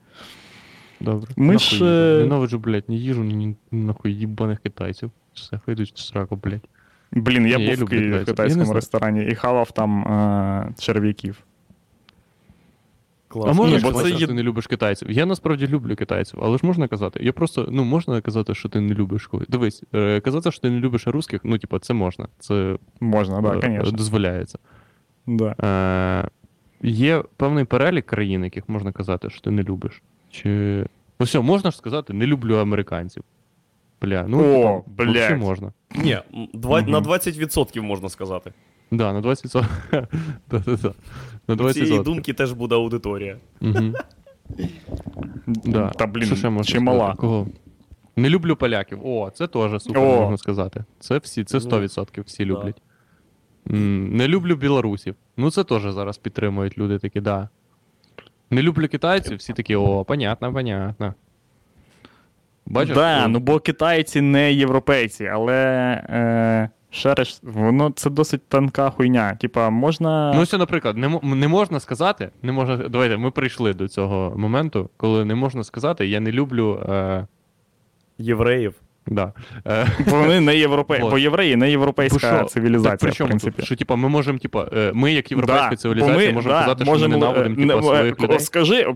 [0.99, 1.32] Добре.
[1.36, 5.12] Ми Нахуй ж, е, Ненавиджу, блядь, ні їжу, ні нахуй їбаних китайців.
[5.34, 6.68] Все, хай в сраку, блядь.
[7.12, 8.26] Блін, я я був в Києві в.
[8.26, 11.43] Китайському ресторані і хавав там е, черв'яків.
[13.36, 13.50] Клас.
[13.50, 15.12] А можна Ні, бо це є- ти не любиш китайців?
[15.12, 17.20] Я насправді люблю китайців, але ж можна казати.
[17.24, 19.48] Я просто, ну, можна казати, що ти не любиш когось.
[19.48, 22.28] Дивись, е, казати, що ти не любиш русських, ну, типа, це можна.
[22.40, 23.92] Це Можна, е, да, звісно.
[23.92, 24.60] дозволяється.
[25.28, 25.56] Да.
[25.64, 26.30] Е,
[26.88, 30.02] є певний перелік країн, яких можна казати, що ти не любиш.
[30.32, 30.50] Чи.
[31.20, 33.24] Ну все, можна ж сказати, не люблю американців.
[34.02, 35.40] Бля, ну О, типа, блядь.
[35.40, 35.74] можна.
[35.96, 36.92] Ні, м, два, Мгм.
[36.92, 38.54] на 20% можна сказати.
[38.92, 39.66] Да, на 20%.
[40.52, 40.94] Да-да-да.
[41.48, 42.04] На У цієї 20%.
[42.04, 43.38] думки теж буде аудиторія.
[45.48, 45.90] Да.
[45.90, 47.16] Та блін, Що ще можна чимала.
[47.16, 47.48] Кого?
[48.16, 49.00] Не люблю поляків.
[49.08, 50.22] О, це теж супер, О.
[50.22, 50.84] можна сказати.
[51.00, 52.82] Це всі, це Ну, 100% всі люблять.
[53.72, 55.16] М, Не люблю білорусів.
[55.38, 57.50] Ну, це теж зараз підтримують люди такі, да.
[58.52, 61.14] Не люблю китайців, всі такі, о, понятно, понятно.
[62.66, 62.96] Бачиш?
[62.96, 65.54] Да, ну бо китайці не європейці, але
[66.10, 69.36] е, ще раз, воно це досить тонка хуйня.
[69.36, 70.34] Типа, можна.
[70.36, 72.78] Ну, це, наприклад, не, не можна сказати, не можна.
[72.78, 76.84] Давайте, ми прийшли до цього моменту, коли не можна сказати, я не люблю.
[76.89, 77.28] Е,
[78.18, 78.76] Євреїв.
[79.08, 79.34] Да,
[79.68, 81.12] е, Вони не європейці, Вот.
[81.12, 82.30] бо євреї не європейська Бо що?
[82.30, 83.56] Так цивілізація, при в принципі.
[83.58, 83.66] тут?
[83.66, 86.86] Що, типа, ми можемо, типа, е, ми, як європейська Да, цивілізація, ми, можемо да, казати,
[86.86, 88.39] що ми ненавидимо е, типа, не- своїх е, людей.
[88.39, 88.88] Скажи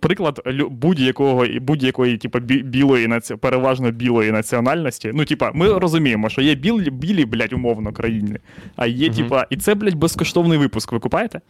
[0.00, 3.36] приклад будь-якого будь-якої, типа, білої наці...
[3.36, 5.10] переважно білої національності.
[5.14, 8.38] Ну, типа, ми розуміємо, що є білі, білі, блядь, умовно, країни.
[8.76, 10.92] А є, типа, і це, блядь, безкоштовний випуск.
[10.92, 11.40] Ви купаєте?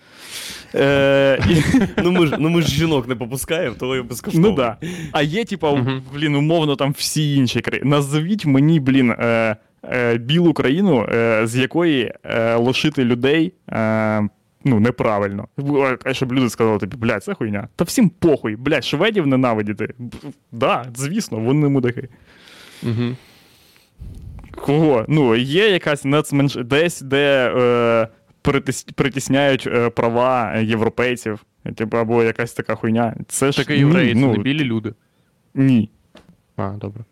[0.75, 1.63] Е, і...
[2.05, 4.49] Ну ми ж ну ми ж жінок не попускаємо, то і безкоштовно.
[4.49, 4.77] Ну да.
[5.13, 7.91] А є, типа, блін, умовно, там всі інші країни.
[8.07, 13.53] Назвіть мені, блін, е, е, білу країну, е, з якої е, лошити людей.
[13.71, 14.29] Е,
[14.69, 15.49] Ну, неправильно.
[16.05, 17.69] А Щоб люди сказали тобі, блядь, це хуйня.
[17.77, 19.95] Та всім похуй, блядь, шведів ненавидіти.
[20.53, 22.09] Да, звісно, вони мудаки.
[22.83, 23.17] Угу.
[24.57, 25.05] Кого?
[25.09, 26.55] Ну, є якась нацменш...
[26.55, 28.09] десь, де е,
[28.43, 28.83] притис...
[28.83, 31.45] притісняють е, права європейців,
[31.75, 33.17] типу, або якась така хуйня.
[33.29, 34.93] Це ж Таке євреї, ні, це ну, не білі люди.
[35.55, 35.91] Ні.
[36.57, 37.05] А, добре.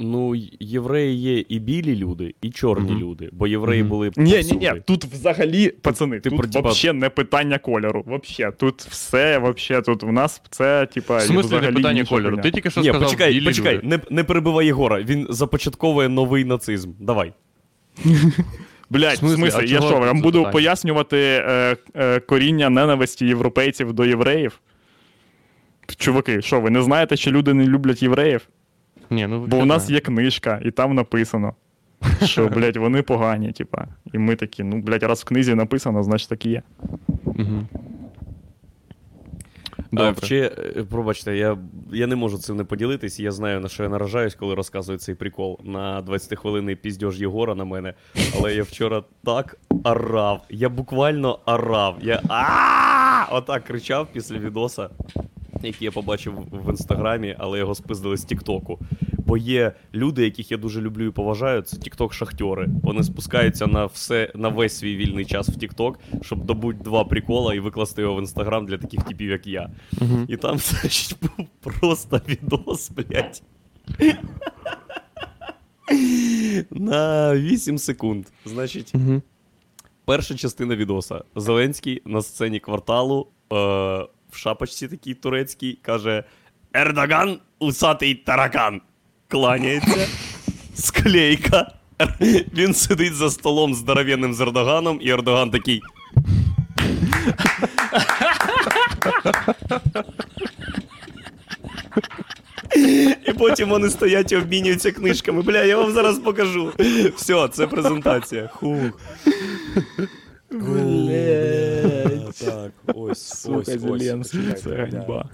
[0.00, 3.00] Ну, євреї є і білі люди, і чорні Мгм.
[3.00, 3.90] люди, бо євреї Мгм.
[3.90, 8.02] були Ні, ні, ні, тут взагалі, пацани, Ти тут про, типа- не питання кольору.
[8.06, 12.36] Вообще, тут все, вообще, тут у нас це, типа, В смислі не питання кольору.
[12.36, 13.86] Ти тільки що Ні, сказав почекай, білі почекай, люди.
[13.86, 16.90] не, не перебивай Єгора, він започатковує новий нацизм.
[17.00, 17.32] Давай.
[18.90, 20.52] Блядь, В смислі, я що, вам буду питання?
[20.52, 24.60] пояснювати е, е, коріння ненависті європейців до євреїв?
[25.96, 28.48] Чуваки, що, ви не знаєте, що люди не люблять євреїв?
[29.10, 31.54] Ні, ну, Бо у нас є книжка, і там написано,
[32.24, 33.86] що, блядь, вони погані, типа.
[34.12, 36.62] І ми такі, ну, блядь, раз в книзі написано, значить так і є.
[37.24, 37.66] Угу.
[39.92, 40.26] Добре.
[40.26, 41.58] ще, е, пробачте, я,
[41.92, 43.20] я не можу цим не поділитись.
[43.20, 47.64] Я знаю, на що я наражаюсь, коли розказую цей прикол на 20-хвилинний піздьож Єгора на
[47.64, 47.94] мене.
[48.36, 50.44] Але я вчора так орав.
[50.50, 51.96] Я буквально орав.
[52.02, 54.90] Я а отак кричав після відоса,
[55.66, 58.78] який я побачив в інстаграмі, але його спиздили з Тіктоку.
[59.18, 62.68] Бо є люди, яких я дуже люблю і поважаю, це тікток-шахтери.
[62.82, 67.54] Вони спускаються на все на весь свій вільний час в Тікток, щоб добути два прикола
[67.54, 69.70] і викласти його в інстаграм для таких типів, як я.
[70.00, 70.18] Угу.
[70.28, 73.42] І там, значить, був просто відос, блядь.
[76.70, 78.26] На 8 секунд.
[78.44, 79.22] Значить, Угу.
[80.04, 81.24] перша частина відоса.
[81.36, 86.24] Зеленський на сцені кварталу е, в шапочці такій турецькій каже:
[86.72, 88.80] Ердоган, усатий таракан.
[89.28, 90.08] Кланяється.
[90.74, 91.72] Склейка.
[92.54, 95.82] Він сидить за столом з здоровенним з Ердоганом, і Ердоган такий.
[103.26, 105.42] І потім вони стоять і обмінюються книжками.
[105.42, 106.72] Бля, я вам зараз покажу.
[107.16, 108.50] Все, це презентація.
[108.52, 109.00] Хух.
[110.50, 114.30] Бля, Так, ось, ось, ось.
[114.30, 115.24] Почекайте, бля.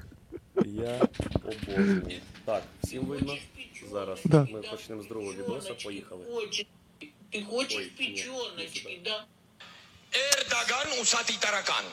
[0.65, 1.01] Я
[1.35, 2.03] обожнюю.
[2.45, 3.37] Так, всім видно?
[3.93, 4.47] Зараз Да.
[4.53, 5.75] ми почнемо з другого відоса.
[5.85, 6.25] Поїхали.
[6.35, 6.67] Хочешь.
[7.33, 9.11] Ты хочешь Ой, нет, печеночки, сюда.
[9.11, 9.25] да?
[10.15, 11.85] Erdogan usati tarakan.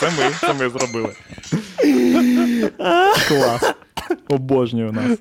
[0.00, 1.16] Це ми, це ми зробили.
[3.28, 3.62] Клас.
[4.28, 5.18] Обожнюю нас.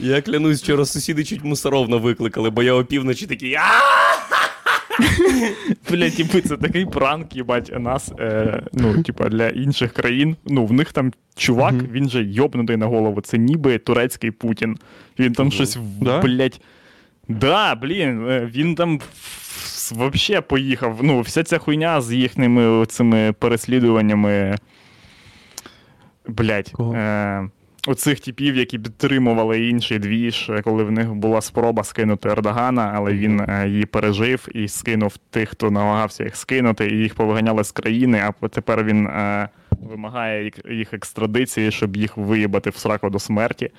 [0.00, 3.54] Я клянусь, вчора сусіди чуть мусоровно викликали, бо я опівночі такий.
[3.54, 3.62] «А!»
[5.90, 10.36] Бля, типу, це такий пранк, їбать, нас, е, ну, типа, для інших країн.
[10.46, 13.20] Ну, в них там чувак, він же йобнутий на голову.
[13.20, 14.76] Це ніби турецький Путін.
[15.18, 16.20] Він там щось, в- Да?
[16.20, 16.60] блядь.
[17.28, 19.00] Да, блін, е, він там
[19.92, 20.98] вообще поїхав.
[21.02, 24.56] Ну, вся ця хуйня з їхніми цими переслідуваннями.
[26.28, 26.72] Блять.
[26.94, 27.48] Е,
[27.86, 33.40] оцих типів, які підтримували інший двіж, коли в них була спроба скинути Ердогана, але він
[33.40, 38.22] е, її пережив і скинув тих, хто намагався їх скинути, і їх повиганяли з країни,
[38.42, 43.70] а тепер він е, вимагає їх- їх екстрадиції, щоб їх виїбати в сраку до смерті.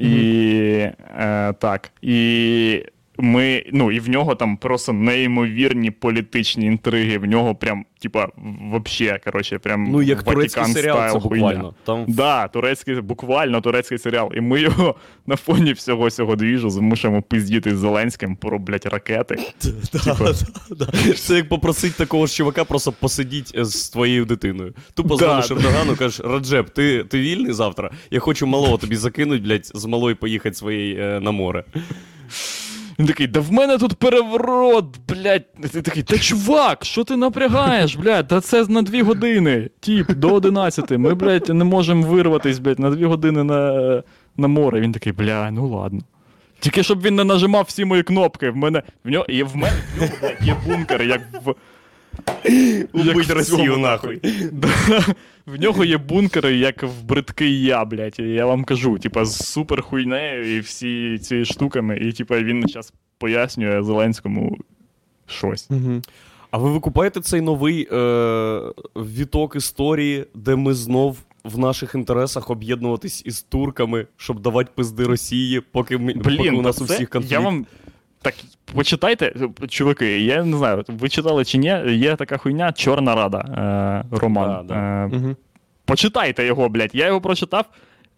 [0.00, 0.86] І
[1.18, 1.90] е, так.
[2.02, 2.82] І
[3.18, 7.18] ми, ну, і в нього там просто неймовірні політичні інтриги.
[7.18, 8.28] В нього прям, типа,
[8.60, 11.74] вообще, коротше, прям Ну, як турецький серіал, це буквально.
[11.84, 14.32] Там Да, турецький, буквально турецький серіал.
[14.36, 14.94] І ми його
[15.26, 19.36] на фоні всього цього двіжу змушуємо пиздіти з Зеленським про, блядь, ракети.
[21.16, 24.74] Це як попросить такого ж чувака просто посидіть е, з твоєю дитиною.
[24.94, 25.50] Тупо дзвониш.
[25.50, 27.90] Ердогану, кажеш, Раджеп, ти, ти вільний завтра?
[28.10, 31.64] Я хочу малого тобі закинуть, блядь, з малою поїхати своєю е, на море.
[32.98, 35.54] Він такий, да в мене тут переворот, блядь.
[35.72, 38.28] Ти такий, та чувак, що ти напрягаєш, блядь?
[38.28, 39.70] Та це на дві години.
[39.80, 40.90] Тіп, до 11.
[40.90, 44.02] Ми, блядь, не можемо вирватись, блядь, на дві години на,
[44.36, 44.80] на море.
[44.80, 46.00] Він такий, бля, ну ладно.
[46.60, 48.50] Тільки щоб він не нажимав всі мої кнопки.
[48.50, 51.54] В мене в нього є в мене в нього, блядь, є бункер, як в.
[52.92, 54.20] Убить Росію нахуй.
[55.46, 58.18] В нього є бункери, як в бридкий я, блядь.
[58.18, 61.98] Я вам кажу, типа, з супер хуйнею і всі ці штуками.
[61.98, 64.58] І типа він зараз пояснює Зеленському
[65.26, 65.68] щось.
[66.50, 68.60] А ви викупаєте цей новий е,
[68.96, 75.62] віток історії, де ми знов в наших інтересах об'єднуватись із турками, щоб давати пизди Росії,
[75.72, 77.32] поки, ми, поки у нас та у всіх конфлікт?
[77.32, 77.66] Я вам.
[78.22, 78.34] Так,
[78.74, 79.34] почитайте,
[79.68, 83.38] чуваки, я не знаю, ви читали чи ні, є така хуйня Чорна Рада,
[84.12, 84.66] е, роман.
[84.66, 84.80] Да, да.
[84.80, 85.36] Е, Угу.
[85.84, 86.94] Почитайте його, блядь.
[86.94, 87.64] Я його прочитав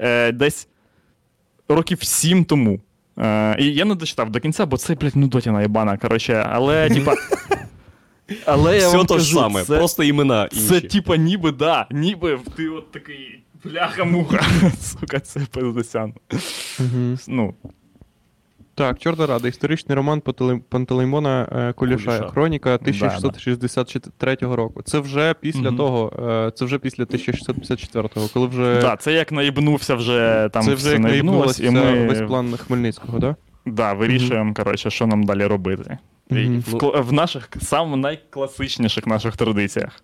[0.00, 0.68] е, десь
[1.68, 2.80] років сім тому.
[3.18, 6.46] Е, і я не дочитав до кінця, бо це, блядь, нудотіна єбана, коротше.
[6.50, 7.14] Але, типа.
[8.46, 10.66] Але я Все вам то ж кажу, саме, це, просто імена інші.
[10.68, 14.40] це, типа, ніби, да, ніби ти от такий бляха-муха.
[14.80, 16.14] Сука, це пиздосян.
[16.80, 17.16] Угу.
[17.28, 17.54] Ну,
[18.80, 20.22] Так, Чорна Рада, історичний роман
[20.68, 24.82] Пантелеймона е, Куліша, хроніка Да, 1663 року.
[24.82, 25.76] Це вже після Мгм.
[25.76, 30.74] того, е, це вже після 1654-го, коли вже так, це як наїбнувся вже там це
[30.74, 33.36] все вже як наїбнулось, наїбнулося і ми весь план Хмельницького, так?
[33.66, 35.98] да, вирішуємо, коротше, що нам далі робити.
[36.30, 36.64] Мгм.
[36.66, 40.02] В, в наших саме найкласичніших наших традиціях.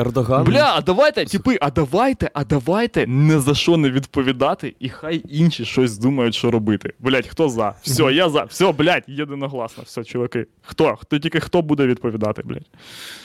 [0.00, 0.44] Ердоган.
[0.44, 5.22] Бля, а давайте, типи, а давайте, а давайте не за що не відповідати, і хай
[5.28, 6.92] інші щось думають, що робити.
[6.98, 7.74] Блять, хто за?
[7.82, 8.42] Все, я за.
[8.42, 9.82] Все, блять, єдиногласно.
[9.86, 10.46] Все, чуваки.
[10.62, 10.96] Хто?
[10.96, 12.70] Хто тільки хто буде відповідати, блять?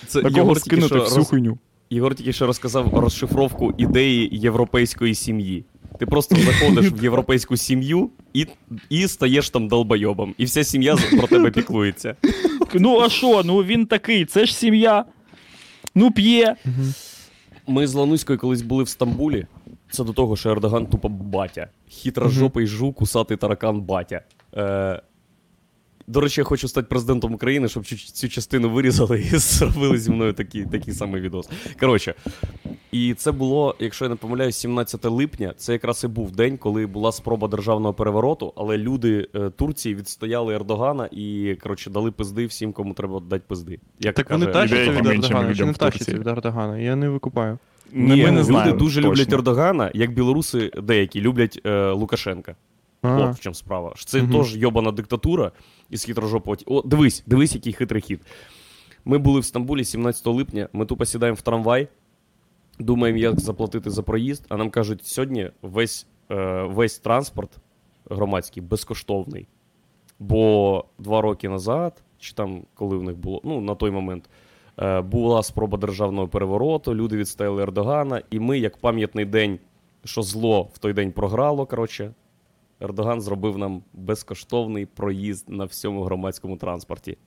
[0.07, 1.57] це На кого скинути всю роз- хуйню?
[1.89, 5.65] Єгор тільки що розказав розшифровку ідеї європейської сім'ї.
[5.99, 8.47] Ти просто заходиш в європейську сім'ю і,
[8.89, 10.35] і стаєш там долбойобом.
[10.37, 12.15] І вся сім'я про тебе піклується.
[12.73, 13.41] Ну а що?
[13.45, 15.05] Ну він такий, це ж сім'я.
[15.95, 16.55] Ну п'є.
[17.67, 19.47] Ми з Лануською колись були в Стамбулі.
[19.91, 21.67] Це до того, що Ердоган тупо батя.
[21.89, 24.21] Хитрожопий жук, усатий таракан батя.
[24.57, 25.01] Е,
[26.07, 30.11] до речі, я хочу стати президентом України, щоб цю, цю частину вирізали і зробили зі
[30.11, 31.49] мною такий, такий самий відос.
[31.79, 32.13] Коротше,
[32.91, 35.53] і це було, якщо я не помиляюсь, 17 липня.
[35.57, 40.55] Це якраз і був день, коли була спроба державного перевороту, але люди е, Турції відстояли
[40.55, 43.79] Ердогана і коротше дали пизди всім, кому треба дати пизди.
[43.99, 46.77] Як Так вони каже тащаться від Ердогана, чи не тащаться від Ердогана?
[46.77, 47.57] Я не викупаю.
[47.93, 48.77] Ні, ми не люди знаємо.
[48.77, 49.11] дуже точно.
[49.11, 52.55] люблять Ердогана, як білоруси деякі люблять е, Лукашенка.
[53.01, 53.93] А, От в чому справа.
[54.05, 54.31] Це Мгм.
[54.31, 55.51] теж йобана диктатура
[55.89, 56.57] із хитрожопого.
[56.65, 58.21] О, дивись, дивись, який хитрий хід.
[59.05, 61.87] Ми були в Стамбулі 17 липня, ми тупо сідаємо в трамвай,
[62.79, 67.49] думаємо, як заплатити за проїзд, а нам кажуть, сьогодні весь, е, весь транспорт
[68.09, 69.47] громадський безкоштовний.
[70.19, 74.29] Бо два роки назад, чи там, коли в них було, ну, на той момент,
[74.79, 79.59] е, була спроба державного перевороту, люди відстояли Ердогана, і ми, як пам'ятний день,
[80.03, 82.13] що зло в той день програло, коротше,
[82.81, 87.17] Ердоган зробив нам безкоштовний проїзд на всьому громадському транспорті.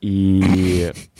[0.00, 0.42] І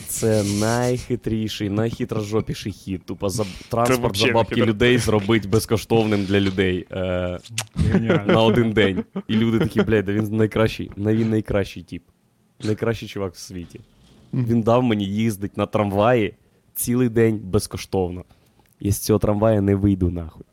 [0.07, 3.05] це найхитріший, найхитрожопіший хід.
[3.05, 4.67] Тупо за транспорт за бабки хитро.
[4.67, 7.39] людей зробить безкоштовним для людей е,
[8.27, 9.05] на один день.
[9.29, 12.03] І люди такі, блядь, да він найкращий, на він найкращий тип.
[12.65, 13.81] Найкращий чувак в світі.
[14.33, 16.35] Він дав мені їздить на трамваї
[16.75, 18.25] цілий день безкоштовно.
[18.81, 20.45] Я з цього трамвая не вийду нахуй.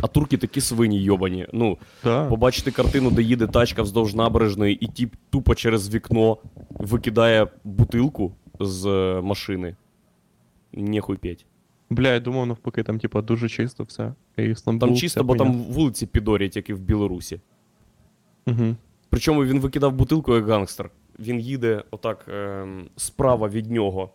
[0.00, 1.46] А турки такі свині йобані.
[1.52, 2.28] Ну, Так.
[2.28, 6.38] побачити картину, де їде тачка вздовж набережної, і тіп тупо через вікно
[6.70, 9.76] викидає бутилку з е, машини.
[10.72, 11.46] Нехуй петь.
[11.90, 14.12] Бля, я думав навпаки, там, типа, дуже чисто все.
[14.36, 17.40] І Стамбул, Там чисто, бо там вулиці підорять, як і в Білорусі.
[18.46, 18.76] Мгм.
[19.08, 20.90] Причому він викидав бутилку як гангстер.
[21.18, 24.10] Він їде отак ем, справа від нього.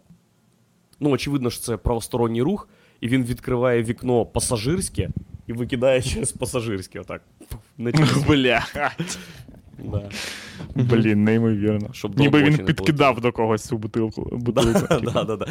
[0.99, 2.69] Ну, очевидно, що це правосторонній рух,
[3.01, 5.09] і він відкриває вікно пасажирське
[5.47, 7.21] і викидає через пасажирське, отак.
[7.77, 8.65] На через- Бля.
[8.75, 10.09] да.
[10.75, 11.89] Блін, неймовірно.
[11.93, 14.29] Щоб Ніби він підкидав до когось цю бутилку.
[14.31, 14.79] бутилку.
[15.11, 15.45] Да, да, да.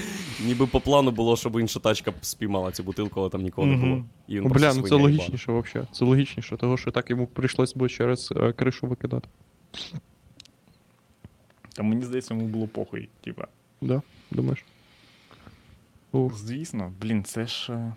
[0.47, 4.05] Ніби по плану було, щоб інша тачка спіймала цю бутилку, але там нікого не було.
[4.28, 5.88] І він Ну, бля, ну це логічніше взагалі.
[5.93, 9.28] Це логічніше, того що так йому прийшлось би через е, кришу викидати.
[11.74, 13.09] Та мені здається, йому було похуй.
[13.24, 13.47] Типа.
[13.80, 14.03] Да?
[14.30, 14.64] Думаєш?
[16.12, 16.38] Ух.
[16.38, 17.93] Звісно, блін, це ж.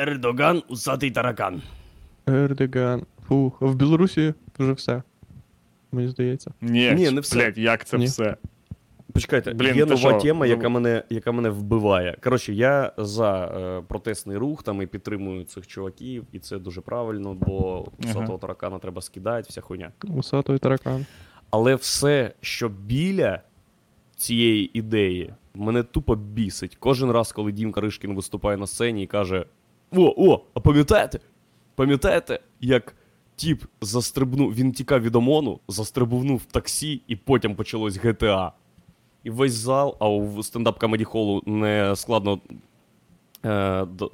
[0.00, 1.62] Ердоган усатий таракан.
[2.28, 3.02] Ердоган.
[3.28, 3.58] Фух.
[3.60, 5.02] А в Білорусі вже все.
[5.92, 6.50] Мені здається.
[6.60, 7.36] Ні, Ні, не все.
[7.36, 8.04] блядь, як це Ні.
[8.06, 8.36] все?
[9.12, 12.16] Почекайте, Блін, є ти нова що, тема, ну- яка мене, яка мене вбиває.
[12.24, 17.34] Коротше, я за е, протестний рух там і підтримую цих чуваків, і це дуже правильно,
[17.34, 18.10] бо Ага.
[18.10, 19.90] усатого таракана треба скидати, вся хуйня.
[20.08, 21.06] Усатий таракан.
[21.50, 23.40] Але все, що біля
[24.16, 26.76] цієї ідеї, мене тупо бісить.
[26.80, 29.44] Кожен раз, коли Дім Каришкін виступає на сцені і каже:
[29.96, 31.20] О, о, а пам'ятаєте?
[31.74, 32.94] Пам'ятаєте, як
[33.36, 38.50] тіп застрибнув, він тікав від ОМОНу, застрибнув в таксі, і потім почалось GTA.
[39.24, 42.40] І весь зал, а у стендап комеді холу не складно.
[43.44, 44.06] Е, до,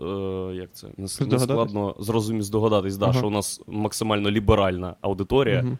[0.52, 0.86] е, як це?
[0.96, 3.18] Не, не складно зрозуміти, здогадатись, да, Ага.
[3.18, 5.78] що у нас максимально ліберальна аудиторія Мгм.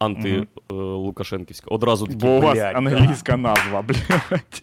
[0.00, 1.70] анти-Лукашенківська.
[1.70, 4.62] Одразу такі, Бо у вас «Блядь, англійська назва, блядь.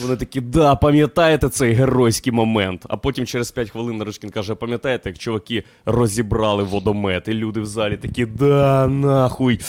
[0.00, 0.06] Да».
[0.06, 2.86] Вони такі, да, пам'ятаєте цей геройський момент.
[2.88, 7.66] А потім через 5 хвилин Наришкін каже: пам'ятаєте, як чуваки розібрали водомет, і люди в
[7.66, 9.60] залі такі, да, нахуй.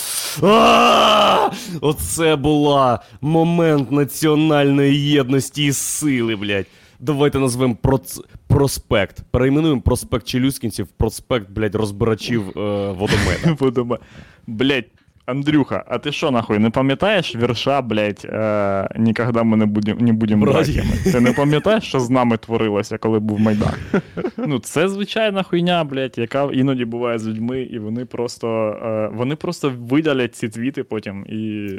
[1.82, 6.66] Оце була момент національної єдності і сили, блядь.
[7.00, 8.20] Давайте назвемо проц...
[8.48, 9.24] проспект.
[9.32, 13.56] Перейменуємо проспект Челюскінців проспект, блядь, розбирачів е, водомета.
[13.60, 14.00] Будемо.
[14.48, 14.86] Блять,
[15.26, 20.14] Андрюха, а ти що нахуй, не пам'ятаєш вірша, блять, е, ніколи ми не будем, не
[20.14, 20.72] будем Браті.
[20.72, 20.98] братями?
[21.12, 23.74] Ти не пам'ятаєш, що з нами творилося, коли був Майдан?
[24.38, 28.48] Ну, це звичайна хуйня, блять, яка іноді буває з людьми, і вони просто,
[28.86, 31.70] е, вони просто видалять ці твіти потім і.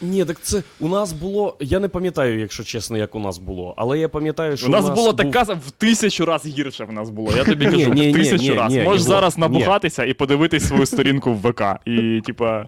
[0.00, 1.56] Ні, так це у нас було.
[1.60, 4.88] Я не пам'ятаю, якщо чесно, як у нас було, але я пам'ятаю, що У нас
[4.88, 5.16] було був...
[5.16, 7.32] така в тисячу раз гірше в нас було.
[7.36, 8.72] Я тобі кажу, в тисячу ні, раз.
[8.72, 11.62] ні, Можеш зараз набухатися і подивитись свою сторінку в ВК.
[11.86, 12.66] І, типа,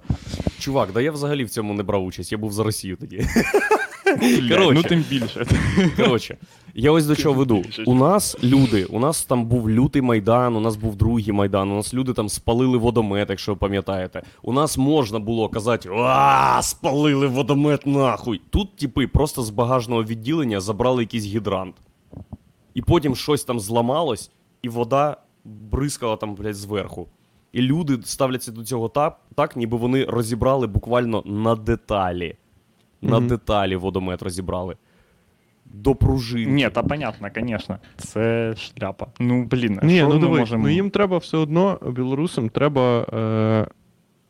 [0.58, 3.26] Чувак, да я взагалі в цьому не брав участь, я був за Росію тоді.
[4.48, 4.72] Коротше.
[4.74, 5.46] ну тим більше.
[5.96, 6.36] Коротше,
[6.74, 7.64] я ось до чого веду.
[7.86, 11.76] У нас люди, у нас там був лютий майдан, у нас був другий майдан, у
[11.76, 14.22] нас люди там спалили водомет, якщо ви пам'ятаєте.
[14.42, 18.40] У нас можна було казати, а спалили водомет нахуй.
[18.50, 21.74] Тут, типи, просто з багажного відділення забрали якийсь гідрант.
[22.74, 24.30] І потім щось там зламалось,
[24.62, 27.08] і вода бризкала там, блядь, зверху.
[27.52, 32.36] І люди ставляться до цього так, так ніби вони розібрали буквально на деталі.
[33.02, 34.76] На деталі водомет розібрали.
[35.64, 36.50] До пружинки.
[36.50, 37.78] Ні, та понятно, звісно.
[37.96, 39.06] Це шляпа.
[39.20, 40.62] Ну, блін, Ні, що ну ми дивись, можемо...
[40.62, 43.66] ну їм треба все одно, білорусам треба е,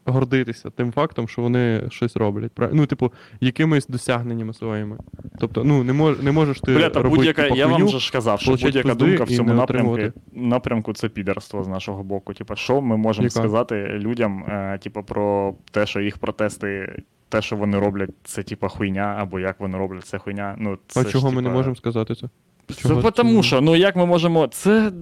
[0.06, 2.52] гордитися тим фактом, що вони щось роблять.
[2.72, 4.98] Ну, типу, якимись досягненнями своїми.
[5.38, 7.98] Тобто, ну, не, мож, не можеш ти Бля, та робити будь-яка, типу, я вам вже
[7.98, 9.98] ж казав, що будь-яка думка в цьому напрямку,
[10.34, 12.34] напрямку це підерство з нашого боку.
[12.34, 13.40] Типа, що ми можемо Яка?
[13.40, 18.68] сказати людям, е, типу, про те, що їх протести, те, що вони роблять, це типа
[18.68, 20.54] хуйня, або як вони роблять, це хуйня.
[20.58, 22.28] Ну, це А ж, чого ми не можемо сказати це?
[22.74, 24.46] Це тому що, ну як ми можемо.
[24.46, 24.92] Це.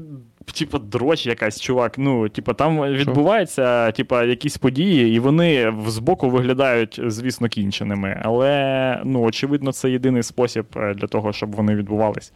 [0.52, 1.98] Типа дроч якась, чувак.
[1.98, 8.20] Ну, типа, там відбуваються типа, якісь події, і вони збоку виглядають, звісно, кінченими.
[8.24, 12.32] Але ну, очевидно, це єдиний спосіб е, для того, щоб вони відбувались.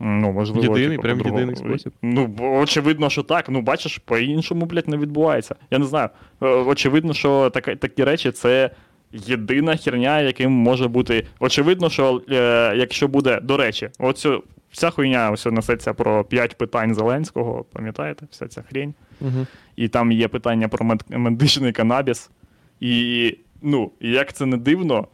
[0.00, 1.40] Ну, можливо, Єдиний, типу, прям по-другому.
[1.40, 1.92] єдиний спосіб?
[2.02, 3.48] Ну, очевидно, що так.
[3.48, 5.54] Ну, бачиш, по-іншому, блядь, не відбувається.
[5.70, 6.08] Я не знаю.
[6.42, 8.70] Е, Очевидно, що така, такі речі це
[9.12, 11.26] єдина херня, яким може бути.
[11.40, 16.94] Очевидно, що е, якщо буде, до речі, оцю вся хуйня ось несеться про п'ять питань
[16.94, 18.94] Зеленського, пам'ятаєте, вся ця хрень.
[19.20, 19.46] Угу.
[19.76, 22.30] І там є питання про мед- медичний канабіс.
[22.80, 25.08] І ну, як це не дивно,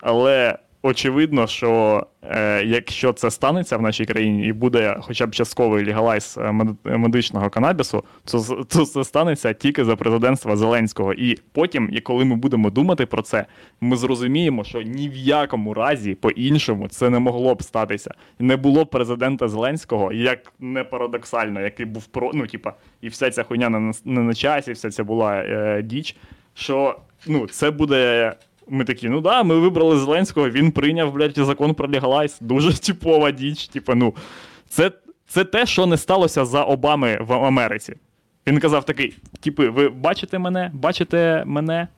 [0.00, 5.86] але очевидно, що е, якщо це станеться в нашій країні і буде хоча б частковий
[5.86, 6.52] легалайз е,
[6.84, 11.14] медичного канабісу, то, то це станеться тільки за президентства Зеленського.
[11.14, 13.46] І потім, і коли ми будемо думати про це,
[13.80, 18.14] ми зрозуміємо, що ні в якому разі по-іншому це не могло б статися.
[18.38, 23.30] Не було б президента Зеленського, як не парадоксально, який був про ну, типа, і вся
[23.30, 26.16] ця хуйня не на, не на часі, вся ця була е, діч.
[26.54, 28.32] Що ну, це буде.
[28.68, 32.38] Ми такі, ну да, ми вибрали Зеленського, він прийняв, блядь, закон про легалайз.
[32.40, 33.68] Дуже типова діч.
[33.68, 34.14] Типу, ну,
[34.68, 34.90] це,
[35.26, 37.94] це те, що не сталося за Обами в Америці.
[38.46, 41.88] Він казав такий: типи, ви бачите мене, бачите мене,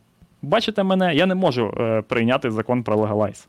[0.43, 3.49] бачите мене, я не можу е, прийняти закон про легалайз.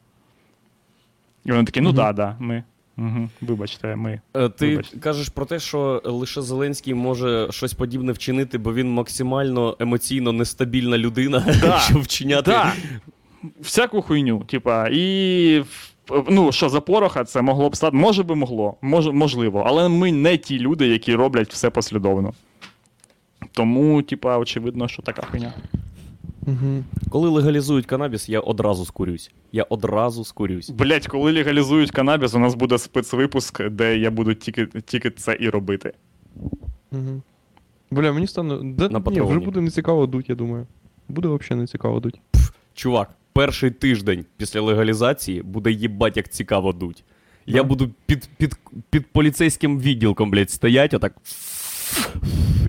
[1.46, 2.64] І вони такі, ну да, да, ми.
[2.98, 4.22] Угу, вибачте, ми.
[4.36, 5.00] Е, Ти Вибачте.
[5.00, 10.98] кажеш про те, що лише Зеленський може щось подібне вчинити, бо він максимально емоційно нестабільна
[10.98, 11.80] людина, Да.
[11.80, 12.52] щоб вчиняти.
[12.52, 12.74] Да.
[13.62, 14.40] Всяку хуйню.
[14.40, 15.64] Типа, і.
[16.30, 17.98] Ну, що за пороха це могло б стати.
[17.98, 22.34] Може би могло, може, можливо, але ми не ті люди, які роблять все послідовно.
[23.52, 25.54] Тому, типа, очевидно, що така хуйня.
[26.48, 26.84] Угу.
[27.10, 29.32] Коли легалізують канабіс, я одразу скурюсь.
[29.52, 30.70] Я одразу скурюсь.
[30.70, 35.50] Блять, коли легалізують канабіс, у нас буде спецвипуск, де я буду тільки, тільки це і
[35.50, 35.94] робити.
[36.92, 37.22] Угу.
[37.92, 38.60] Бля, мені стане.
[38.64, 40.68] Да, На ні, вже буде не цікаво дуть, я думаю.
[41.08, 42.20] Буде взагалі не цікаво дуть.
[42.74, 47.04] Чувак, перший тиждень після легалізації буде їбать, як цікаво дуть.
[47.46, 48.56] Я буду під, під,
[48.90, 51.16] під поліцейським відділком, блядь, стоять отак.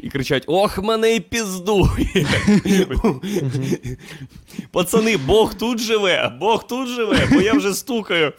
[0.03, 2.27] І кричать: Ох, мене і піздує.
[4.73, 8.33] Пацани, Бог тут живе, Бог тут живе, бо я вже стукаю.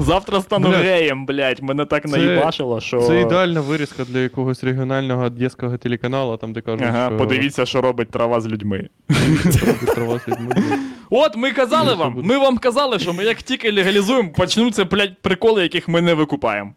[0.00, 0.82] Завтра стану Блядь.
[0.82, 1.62] геєм, блять.
[1.62, 3.00] Мене так Це- наїбашило, що.
[3.02, 7.80] Це ідеальна вирізка для якогось регіонального одеського телеканалу, там де кажуть, Ага, що подивіться, що
[7.80, 8.88] робить трава з людьми.
[9.66, 10.54] робить трава з людьми.
[11.10, 15.62] От ми казали вам, ми вам казали, що ми як тільки легалізуємо, почнуться, блядь, приколи,
[15.62, 16.72] яких ми не викупаємо.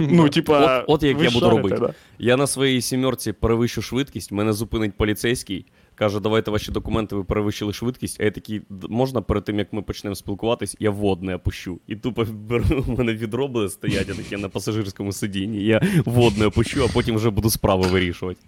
[0.10, 1.94] Ну, типа, От, як я буду робити.
[2.18, 5.66] Я на своїй сімерці перевищу швидкість, мене зупинить поліцейський.
[5.94, 8.20] Каже, давайте ваші документи, ви перевищили швидкість.
[8.20, 11.80] А я такий, можна перед тим, як ми почнемо спілкуватись, я водне опущу.
[11.86, 15.64] І тупо беру, у мене відро буде стоять, я таке на пасажирському сидінні.
[15.64, 18.40] Я водне опущу, а потім вже буду справи вирішувати.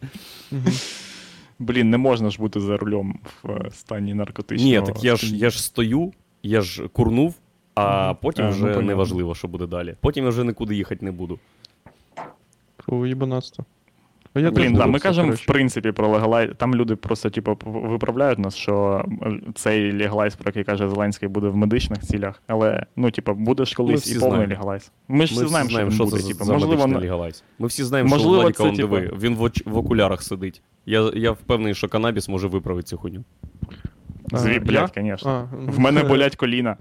[1.58, 4.70] Блін, не можна ж бути за рулем в е, стані наркотичного.
[4.70, 7.34] Ні, так я ж, я ж стою, я ж курнув,
[7.74, 8.82] а потім А, ну, вже понятно.
[8.82, 9.94] неважливо, що буде далі.
[10.00, 11.38] Потім я вже нікуди їхати не буду.
[13.06, 13.64] Їбанатство.
[14.34, 16.50] Я Блін, да, ми кажемо, в принципі, про легалайз.
[16.56, 21.48] Там люди просто, типу, виправляють нас, що е, цей легалайз, про який каже Зеленський, буде
[21.48, 22.42] в медичних цілях.
[22.46, 24.92] Але, ну, типу, буде ж колись і повний легалайз.
[25.08, 26.18] Ми ж Ми всі знаємо, що, він буде.
[26.18, 27.42] це типу, за можливо, медичний легалайз.
[27.58, 30.22] Ми всі знаємо, Можливо, що Владіка це, он типу- диви, він в, оч- в окулярах
[30.22, 30.62] сидить.
[30.86, 33.24] Я, я впевнений, що канабіс може виправити цю хуйню.
[34.32, 35.48] Зві, блядь, звісно.
[35.66, 36.76] В мене болять коліна.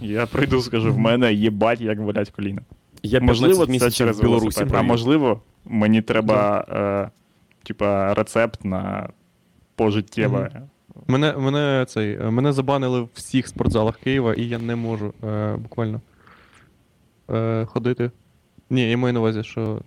[0.00, 2.62] Я прийду, скажу, в мене їбать, як болять коліна.
[3.02, 7.10] Я можливо, це через Білорусі а можливо, мені треба, е,
[7.62, 9.08] типа, рецепт на
[9.74, 10.62] пожиттєве.
[11.06, 15.56] Мене, мене, цей, е, мене забанили в всіх спортзалах Києва, і я не можу е,
[15.56, 16.00] буквально
[17.30, 18.10] е, ходити.
[18.70, 19.80] Ні, я маю на увазі, що.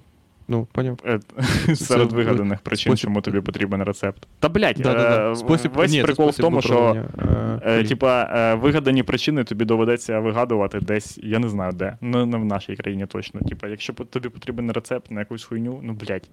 [0.52, 1.00] Ну, поняв.
[1.06, 1.20] Е,
[1.76, 4.28] Серед вигаданих причин, спосіб- чому тобі потрібен рецепт.
[4.40, 5.32] Та блядь, Да-да-да.
[5.32, 9.66] е, Спосіб, весь ні, прикол в тому, що е, е, типа, е, вигадані причини тобі
[9.66, 11.98] доведеться вигадувати десь, я не знаю де.
[12.02, 13.42] Ну, не в нашій країні точно.
[13.42, 16.30] Типа, якщо тобі потрібен рецепт на якусь хуйню, ну блядь.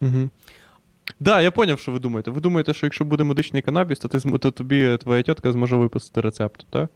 [0.00, 0.30] Угу.
[1.20, 2.30] Да, я поняв, що ви думаєте.
[2.30, 6.20] Ви думаєте, що якщо буде медичний канабіс, то, ти, то тобі твоя тітка зможе виписати
[6.20, 6.90] рецепт, так?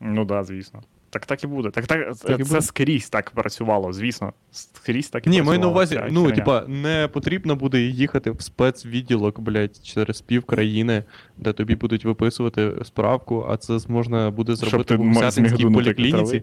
[0.00, 0.82] Ну да, звісно.
[1.16, 1.70] Так так і буде.
[1.70, 2.60] Так, так, Так це і буде.
[2.62, 4.32] скрізь так працювало, звісно.
[4.50, 9.40] Скрізь так і Ні, маю на увазі, ну, типа, не потрібно буде їхати в спецвідділок,
[9.40, 11.04] блядь, через пів країни,
[11.36, 15.48] де тобі будуть виписувати справку, а це можна буде Щоб зробити ти в м- Гусятинській
[15.48, 16.42] зміг дунути поліклініці.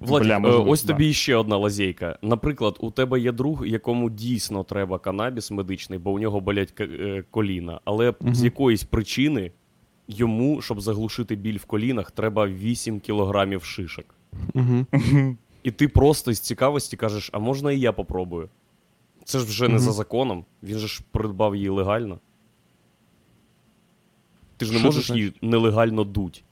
[0.00, 0.92] Владик, Бля, е, можливо, ось да.
[0.92, 2.18] тобі ще одна лазейка.
[2.22, 7.24] Наприклад, у тебе є друг, якому дійсно треба канабіс медичний, бо у нього болять е,
[7.30, 7.80] коліна.
[7.84, 8.34] Але Мгм.
[8.34, 9.50] з якоїсь причини
[10.08, 14.04] йому, щоб заглушити біль в колінах, треба 8 кілограмів шишок.
[14.54, 14.86] Угу.
[15.62, 18.48] І ти просто з цікавості кажеш, а можна і я попробую.
[19.24, 22.18] Це ж вже не за законом, він же ж придбав її легально.
[24.56, 26.44] Ти ж не Що можеш її нелегально дуть.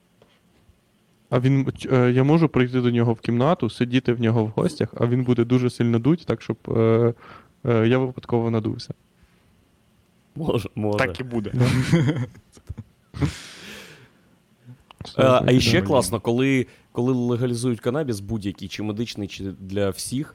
[1.30, 1.72] А він.
[1.92, 5.24] е, я можу прийти до нього в кімнату, сидіти в нього в гостях, а він
[5.24, 7.14] буде дуже сильно дуть, так щоб е,
[7.64, 8.94] е, я випадково надувся.
[10.36, 10.98] Може, може.
[10.98, 11.52] Так і буде.
[15.04, 20.34] Все, А, а ще класно, коли, коли легалізують канабіс, будь-який, чи медичний, чи для всіх,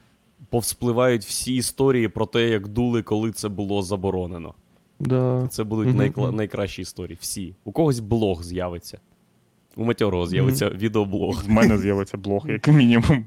[0.50, 4.54] повспливають всі історії про те, як дули, коли це було заборонено.
[5.00, 5.48] Да.
[5.50, 7.18] Це будуть Мгм, найкла- найкращі історії.
[7.20, 7.54] Всі.
[7.64, 8.98] У когось блог з'явиться.
[9.76, 11.44] У Матьорого з'явиться відеоблог.
[11.44, 13.26] В мене з'явиться блог, як мінімум.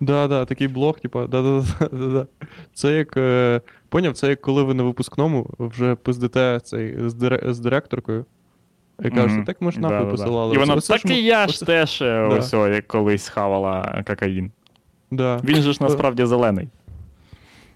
[0.00, 2.26] Да, да, такий блог, типа, да, да, да, да, да.
[2.74, 3.16] Це як.
[3.16, 8.24] Е, поняв, це як коли ви на випускному вже пиздите цей з, дире, з директоркою.
[9.00, 9.44] І кажете, Мгм.
[9.44, 10.10] так ми ж Да, нахуй да, да.
[10.10, 10.54] посилали.
[10.54, 12.68] І вона, так і я ж теж е, Да.
[12.68, 14.50] як колись хавала кокаїн.
[15.10, 16.68] Да, Він же ж насправді зелений.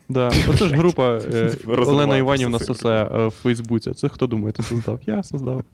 [0.08, 0.28] да.
[0.50, 3.90] Оце ж група е, Олена Іванівна сосе е, в Фейсбуці.
[3.92, 5.00] Це хто думаєте создав?
[5.06, 5.64] Я создав.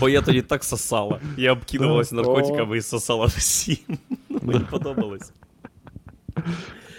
[0.00, 1.20] Бо я тоді так сосала.
[1.36, 2.16] Я обкидувалась Да.
[2.16, 3.76] наркотиками і сосала всім.
[4.42, 5.32] Мені подобалось.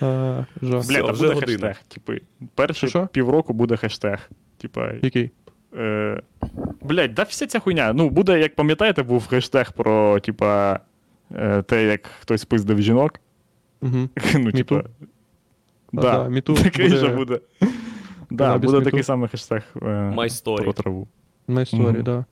[0.02, 0.46] Бля,
[0.90, 1.76] та вже буде хештег.
[1.88, 2.22] Типи,
[2.56, 4.30] перші півроку буде хештег.
[4.58, 5.32] Типа, Який?
[5.76, 6.22] Е,
[6.82, 7.94] блядь, да вся ця хуйня.
[7.94, 10.80] Ну, буде, як пам'ятаєте, був хештег про, типа,
[11.36, 13.20] е, те, як хтось пиздив жінок.
[13.82, 14.10] Угу.
[14.34, 14.84] ну, типа.
[15.94, 17.40] Да, да, Me такий буде- же буде.
[18.32, 20.64] Да, Канабіс буде такий самий хештег е, My story.
[20.64, 21.08] про траву.
[21.48, 22.04] На історії, Мгм.
[22.04, 22.26] да.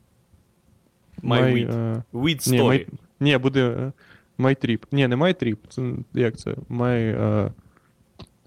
[1.23, 1.95] My My, weed.
[1.97, 2.69] е, Weed Ні, story.
[2.69, 2.87] my,
[3.19, 3.91] ні, буде е,
[4.39, 4.83] My Trip.
[4.91, 5.57] Ні, не My Trip.
[5.69, 6.51] Це як це?
[6.69, 6.91] My.
[6.91, 7.51] Е,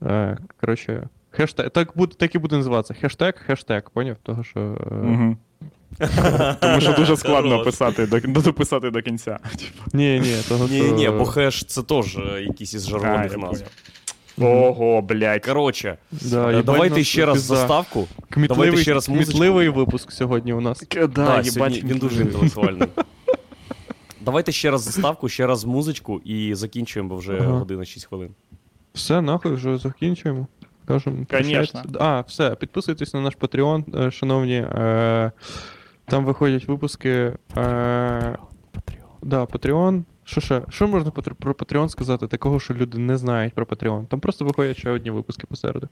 [0.06, 1.08] е, коротше.
[1.30, 1.70] Хештег.
[1.70, 2.94] Так, буде, так і буде називатися.
[3.00, 4.16] Хештег, хештег, поняв?
[4.22, 4.60] Того, що.
[4.60, 5.36] Е, Угу.
[6.60, 7.64] Тому що дуже складно Хорош.
[7.66, 9.38] писати до, дописати до кінця.
[9.58, 9.84] Типа.
[9.92, 10.94] Ні, ні, того, Ні, що.
[10.94, 13.64] ні, бо хеш це теж е, якісь із А, жаргонних назв.
[14.36, 14.64] поняв.
[14.64, 15.46] Ого, блядь.
[15.46, 17.56] Коротше, Да, е, їбать, давайте нас ще раз пізда.
[17.56, 18.08] заставку.
[18.30, 19.30] Кмітливий, давайте ще раз музичку.
[19.30, 20.82] кмітливий випуск сьогодні у нас.
[20.94, 22.88] Да, Да, сьогодні він дуже інтелектуальний.
[24.20, 27.50] Давайте ще раз заставку, ще раз музичку і закінчуємо, бо вже Ага.
[27.52, 28.30] година 6 хвилин.
[28.94, 30.46] Все, нахуй, вже закінчуємо.
[30.90, 31.26] Кажемо.
[31.30, 31.82] Конечно.
[31.98, 34.56] А, все, підписуйтесь на наш Patreon, е, шановні.
[34.56, 35.32] Е,
[36.04, 37.08] там виходять випуски.
[37.08, 37.36] Е,
[39.22, 40.02] да, Patreon.
[40.24, 40.62] Що ще?
[40.68, 42.26] Що можна про Patreon сказати?
[42.26, 44.06] Такого, що люди не знають про Patreon.
[44.06, 45.88] Там просто виходять ще одні випуски посереду.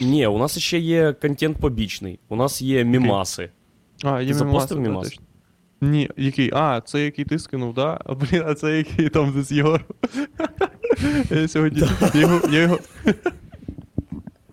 [0.00, 2.18] Ні, у нас ще є контент побічний.
[2.28, 3.50] У нас є мімаси.
[4.04, 5.24] А, є Ти запостив мемаси, точно.
[5.80, 6.50] Ні, який?
[6.54, 8.00] А, це який ти скинув, да?
[8.04, 9.84] А, блін, а це який там десь Єгор.
[11.30, 11.82] Я сьогодні.
[12.50, 12.78] Я його.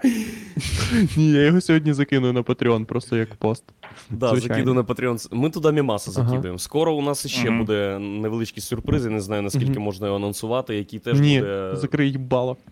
[0.04, 0.10] Я
[1.00, 1.08] його...
[1.18, 3.64] Ні, я його сьогодні закину на Patreon, просто як пост.
[4.10, 5.28] Да, закидую на Patreon.
[5.32, 6.30] Ми туди мімаси Ага.
[6.30, 6.60] закидуємо.
[6.60, 11.00] Скоро у нас ще буде невеличкий сюрприз, я не знаю наскільки можна його анонсувати, який
[11.00, 11.72] теж Ні, буде.
[11.76, 12.58] закрий їбало.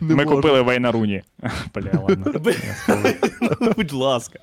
[0.00, 0.36] Не Ми можу.
[0.36, 1.22] купили Вейнаруні.
[1.74, 2.32] Бля, ладно.
[3.76, 4.38] Будь ласка.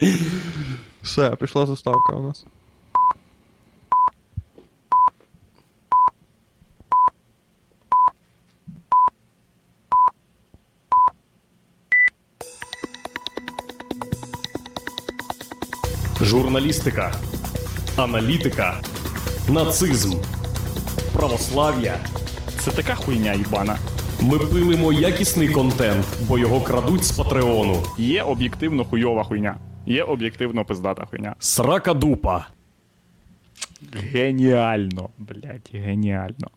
[1.02, 2.46] Все, пішла заставка у нас.
[16.24, 17.12] Журналістика,
[17.98, 18.82] аналітика,
[19.50, 20.18] нацизм,
[21.14, 21.98] православ'я.
[22.60, 23.78] Це така хуйня їбана.
[24.22, 27.84] Ми пилимо якісний контент, бо його крадуть з Патреону.
[27.98, 29.58] Є об'єктивно хуйова хуйня.
[29.86, 31.36] Є об'єктивно пиздата хуйня.
[31.40, 32.48] Срака дупа.
[33.94, 36.48] Геніально, блядь, геніально.